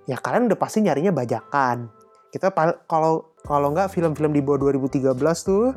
ya 0.06 0.18
kalian 0.22 0.50
udah 0.50 0.60
pasti 0.60 0.82
nyarinya 0.86 1.14
bajakan. 1.14 1.90
Kita 2.30 2.54
kalau 2.86 3.34
kalau 3.46 3.74
enggak 3.74 3.94
film-film 3.94 4.34
di 4.34 4.42
bawah 4.42 4.70
2013 4.70 5.14
tuh 5.46 5.74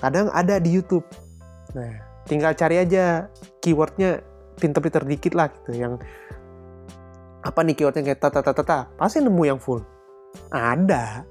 kadang 0.00 0.28
ada 0.32 0.56
di 0.60 0.72
YouTube. 0.72 1.04
Nah 1.76 2.10
tinggal 2.28 2.54
cari 2.54 2.78
aja 2.78 3.26
keywordnya 3.58 4.22
pinter-pinter 4.60 5.02
dikit 5.02 5.34
lah 5.34 5.50
gitu 5.50 5.72
yang 5.74 5.98
apa 7.40 7.60
nih 7.64 7.74
keywordnya 7.74 8.12
kayak 8.12 8.20
tata 8.20 8.44
tata 8.44 8.52
tata 8.62 8.78
pasti 8.94 9.24
nemu 9.24 9.42
yang 9.44 9.58
full. 9.60 9.80
Ada. 10.52 11.26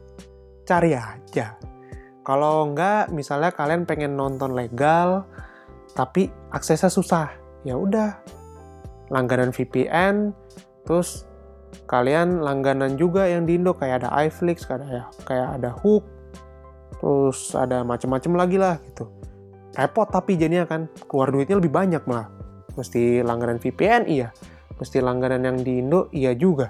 Cari 0.70 0.94
aja 0.94 1.58
kalau 2.24 2.68
enggak, 2.68 3.10
misalnya 3.10 3.50
kalian 3.56 3.88
pengen 3.88 4.14
nonton 4.20 4.54
legal, 4.54 5.26
tapi 5.96 6.30
aksesnya 6.54 6.92
susah, 6.92 7.32
ya 7.64 7.80
udah 7.80 8.20
langganan 9.10 9.50
VPN, 9.50 10.36
terus 10.86 11.26
kalian 11.90 12.42
langganan 12.46 12.98
juga 12.98 13.26
yang 13.26 13.46
di 13.46 13.58
Indo 13.58 13.74
kayak 13.74 14.06
ada 14.06 14.10
iFlix, 14.26 14.66
kayak 14.68 14.86
ada 14.86 15.02
kayak 15.26 15.50
ada 15.62 15.70
Hook, 15.74 16.06
terus 17.00 17.56
ada 17.56 17.82
macam-macam 17.82 18.32
lagi 18.46 18.58
lah 18.60 18.76
gitu. 18.86 19.10
Repot 19.74 20.10
tapi 20.10 20.36
jadinya 20.36 20.66
kan 20.68 20.92
keluar 21.08 21.32
duitnya 21.32 21.58
lebih 21.58 21.72
banyak 21.72 22.04
malah. 22.06 22.30
Mesti 22.78 23.26
langganan 23.26 23.58
VPN 23.58 24.06
iya, 24.06 24.30
mesti 24.78 25.02
langganan 25.02 25.42
yang 25.46 25.58
di 25.62 25.82
Indo 25.82 26.12
iya 26.14 26.36
juga. 26.36 26.70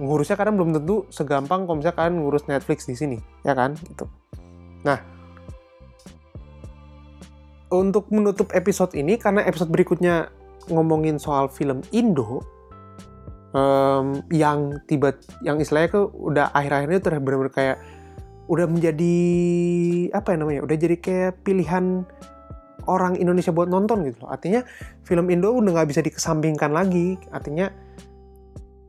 Ngurusnya 0.00 0.36
kadang 0.36 0.56
belum 0.56 0.80
tentu 0.80 1.04
segampang 1.12 1.68
kalau 1.68 1.76
misalnya 1.76 1.96
kalian 1.96 2.14
ngurus 2.24 2.48
Netflix 2.48 2.88
di 2.88 2.96
sini, 2.96 3.18
ya 3.44 3.52
kan? 3.52 3.76
Gitu. 3.76 4.08
Nah, 4.86 4.98
untuk 7.70 8.10
menutup 8.10 8.50
episode 8.56 8.96
ini, 8.98 9.16
karena 9.16 9.46
episode 9.46 9.70
berikutnya 9.70 10.32
ngomongin 10.68 11.20
soal 11.20 11.46
film 11.50 11.84
Indo, 11.94 12.42
um, 13.54 14.20
yang 14.30 14.80
tiba, 14.90 15.14
yang 15.44 15.62
istilahnya 15.62 15.90
tuh 16.02 16.06
udah 16.14 16.50
akhir-akhirnya 16.54 16.98
tuh 16.98 17.10
benar-benar 17.18 17.54
kayak 17.54 17.78
udah 18.50 18.66
menjadi 18.66 19.16
apa 20.10 20.34
ya 20.34 20.36
namanya, 20.42 20.60
udah 20.66 20.76
jadi 20.76 20.96
kayak 20.98 21.46
pilihan 21.46 22.02
orang 22.90 23.14
Indonesia 23.14 23.54
buat 23.54 23.70
nonton 23.70 24.02
gitu 24.08 24.26
loh. 24.26 24.34
Artinya 24.34 24.66
film 25.06 25.30
Indo 25.30 25.54
udah 25.54 25.70
nggak 25.78 25.88
bisa 25.94 26.02
dikesampingkan 26.02 26.74
lagi. 26.74 27.14
Artinya 27.30 27.70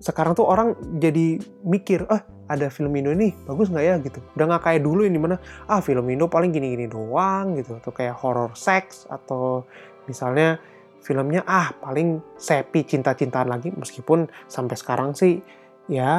sekarang 0.02 0.34
tuh 0.34 0.50
orang 0.50 0.74
jadi 0.98 1.38
mikir, 1.62 2.10
ah 2.10 2.26
ada 2.50 2.68
film 2.68 2.92
Indo 2.98 3.16
nih 3.16 3.32
bagus 3.48 3.72
nggak 3.72 3.86
ya? 3.86 3.96
Gitu. 4.02 4.20
Udah 4.36 4.46
nggak 4.50 4.64
kayak 4.66 4.82
dulu 4.84 5.08
ini 5.08 5.22
mana 5.22 5.40
ah 5.70 5.80
film 5.80 6.10
Indo 6.10 6.28
paling 6.28 6.52
gini-gini 6.52 6.90
doang 6.90 7.56
gitu. 7.56 7.80
Atau 7.80 7.94
kayak 7.94 8.18
horror 8.20 8.52
seks 8.58 9.06
atau 9.08 9.64
misalnya 10.10 10.60
filmnya 11.06 11.46
ah 11.48 11.72
paling 11.80 12.20
sepi 12.36 12.84
cinta-cintaan 12.84 13.48
lagi. 13.48 13.72
Meskipun 13.72 14.28
sampai 14.50 14.76
sekarang 14.76 15.16
sih 15.16 15.40
ya 15.88 16.18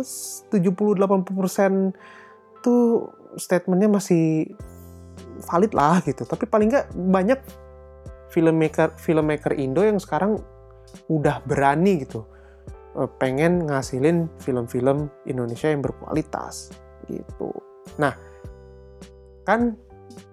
70-80% 0.00 1.92
tuh 2.62 3.10
statementnya 3.36 3.90
masih 3.90 4.48
valid 5.50 5.74
lah 5.74 5.98
gitu. 6.06 6.24
Tapi 6.24 6.46
paling 6.46 6.70
nggak 6.72 6.94
banyak 6.94 7.42
filmmaker 8.32 8.96
filmmaker 8.96 9.52
Indo 9.52 9.84
yang 9.84 10.00
sekarang 10.00 10.40
udah 11.08 11.42
berani 11.44 12.04
gitu 12.04 12.26
Eh, 12.92 13.08
pengen 13.16 13.64
ngasilin 13.64 14.28
film-film 14.36 15.08
Indonesia 15.24 15.72
yang 15.72 15.80
berkualitas 15.80 16.76
gitu. 17.08 17.48
Nah 17.96 18.12
kan 19.48 19.80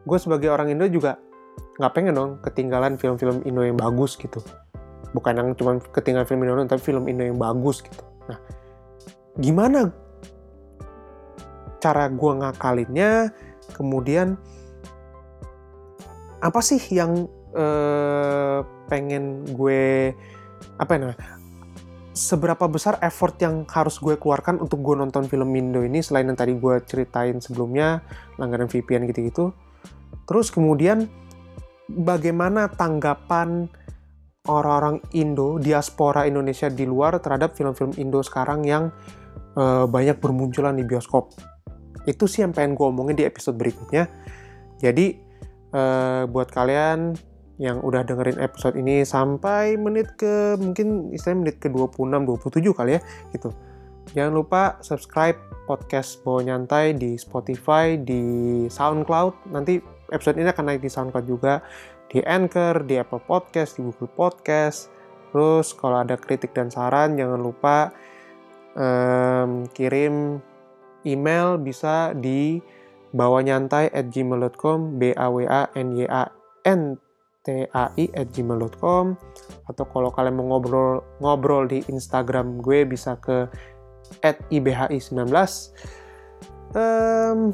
gue 0.03 0.19
sebagai 0.19 0.51
orang 0.51 0.75
Indo 0.75 0.83
juga 0.91 1.15
nggak 1.79 1.93
pengen 1.95 2.19
dong 2.19 2.31
ketinggalan 2.43 2.99
film-film 2.99 3.47
Indo 3.47 3.63
yang 3.63 3.79
bagus 3.79 4.19
gitu. 4.19 4.43
Bukan 5.15 5.39
yang 5.39 5.55
cuma 5.55 5.79
ketinggalan 5.79 6.27
film 6.27 6.43
Indo 6.43 6.67
tapi 6.67 6.83
film 6.83 7.07
Indo 7.07 7.23
yang 7.23 7.39
bagus 7.39 7.79
gitu. 7.79 8.03
Nah 8.27 8.35
gimana 9.39 9.95
cara 11.79 12.11
gue 12.11 12.31
ngakalinnya? 12.43 13.31
Kemudian 13.71 14.35
apa 16.43 16.59
sih 16.59 16.83
yang 16.91 17.23
eh, 17.55 18.67
pengen 18.91 19.47
gue 19.47 20.11
apa 20.79 20.91
ya 20.95 21.13
seberapa 22.19 22.67
besar 22.67 22.99
effort 22.99 23.39
yang 23.39 23.63
harus 23.69 23.95
gue 24.01 24.19
keluarkan 24.19 24.59
untuk 24.59 24.83
gue 24.83 24.95
nonton 24.97 25.23
film 25.31 25.55
Indo 25.55 25.79
ini 25.85 26.03
selain 26.03 26.27
yang 26.27 26.35
tadi 26.35 26.51
gue 26.57 26.75
ceritain 26.83 27.39
sebelumnya 27.39 28.03
langganan 28.35 28.67
VPN 28.67 29.07
gitu-gitu. 29.07 29.55
Terus 30.27 30.51
kemudian 30.51 31.07
bagaimana 31.87 32.67
tanggapan 32.67 33.71
orang-orang 34.51 34.99
Indo 35.15 35.61
diaspora 35.61 36.27
Indonesia 36.27 36.67
di 36.67 36.83
luar 36.83 37.23
terhadap 37.23 37.55
film-film 37.55 37.95
Indo 37.95 38.19
sekarang 38.19 38.67
yang 38.67 38.91
uh, 39.55 39.87
banyak 39.87 40.19
bermunculan 40.19 40.75
di 40.75 40.83
bioskop? 40.83 41.31
Itu 42.03 42.27
sih 42.27 42.43
yang 42.43 42.51
pengen 42.51 42.75
gue 42.75 42.83
omongin 42.83 43.15
di 43.15 43.23
episode 43.23 43.55
berikutnya. 43.55 44.11
Jadi 44.83 45.15
uh, 45.71 46.27
buat 46.27 46.51
kalian 46.51 47.15
yang 47.59 47.83
udah 47.83 48.07
dengerin 48.07 48.39
episode 48.39 48.79
ini 48.79 49.03
sampai 49.03 49.75
menit 49.75 50.15
ke 50.15 50.55
mungkin 50.55 51.11
istilahnya 51.11 51.39
menit 51.43 51.55
ke 51.59 51.67
26 51.67 51.99
27 51.99 52.71
kali 52.71 52.91
ya 52.95 53.01
gitu. 53.35 53.51
Jangan 54.15 54.33
lupa 54.33 54.63
subscribe 54.81 55.37
podcast 55.69 56.23
Bawa 56.25 56.41
Nyantai 56.41 56.97
di 56.97 57.13
Spotify, 57.19 57.99
di 57.99 58.65
SoundCloud. 58.71 59.53
Nanti 59.53 59.77
episode 60.09 60.41
ini 60.41 60.49
akan 60.49 60.65
naik 60.65 60.81
di 60.81 60.89
SoundCloud 60.89 61.27
juga, 61.29 61.61
di 62.09 62.23
Anchor, 62.25 62.89
di 62.89 62.97
Apple 62.97 63.21
Podcast, 63.21 63.77
di 63.77 63.85
Google 63.85 64.09
Podcast. 64.09 64.89
Terus 65.29 65.77
kalau 65.77 66.01
ada 66.01 66.17
kritik 66.17 66.57
dan 66.57 66.73
saran 66.73 67.13
jangan 67.13 67.37
lupa 67.37 67.93
um, 68.73 69.69
kirim 69.77 70.41
email 71.05 71.61
bisa 71.61 72.17
di 72.17 72.57
bawanyantai 73.13 73.93
at 73.93 74.09
gmail.com 74.09 74.97
b 74.97 75.13
a 75.13 75.27
w 75.29 75.45
a 75.45 75.69
n 75.77 75.87
y 75.93 76.09
a 76.09 76.33
n 76.65 76.97
tai@gmail.com 77.69 79.05
atau 79.69 79.85
kalau 79.89 80.09
kalian 80.09 80.35
mau 80.37 80.57
ngobrol 80.57 81.05
ngobrol 81.21 81.69
di 81.69 81.85
Instagram 81.89 82.61
gue 82.61 82.85
bisa 82.85 83.17
ke 83.21 83.49
@ibhi19. 84.49 85.29
Um, 86.73 87.53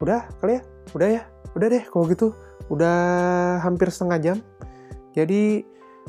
udah 0.00 0.28
kali 0.40 0.60
ya? 0.60 0.62
Udah 0.96 1.08
ya? 1.08 1.22
Udah 1.56 1.66
deh 1.68 1.84
kalau 1.88 2.04
gitu. 2.08 2.28
Udah 2.68 2.98
hampir 3.64 3.88
setengah 3.88 4.18
jam. 4.20 4.38
Jadi 5.16 5.64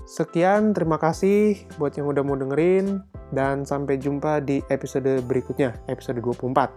sekian, 0.05 0.75
terima 0.75 0.99
kasih 0.99 1.65
buat 1.79 1.95
yang 1.95 2.11
udah 2.11 2.23
mau 2.23 2.37
dengerin 2.37 3.01
dan 3.33 3.63
sampai 3.65 3.97
jumpa 3.97 4.43
di 4.43 4.61
episode 4.69 5.21
berikutnya, 5.25 5.75
episode 5.89 6.19
24. 6.21 6.69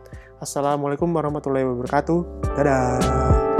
Assalamualaikum 0.42 1.08
warahmatullahi 1.12 1.66
wabarakatuh. 1.66 2.18
Dadah. 2.58 3.51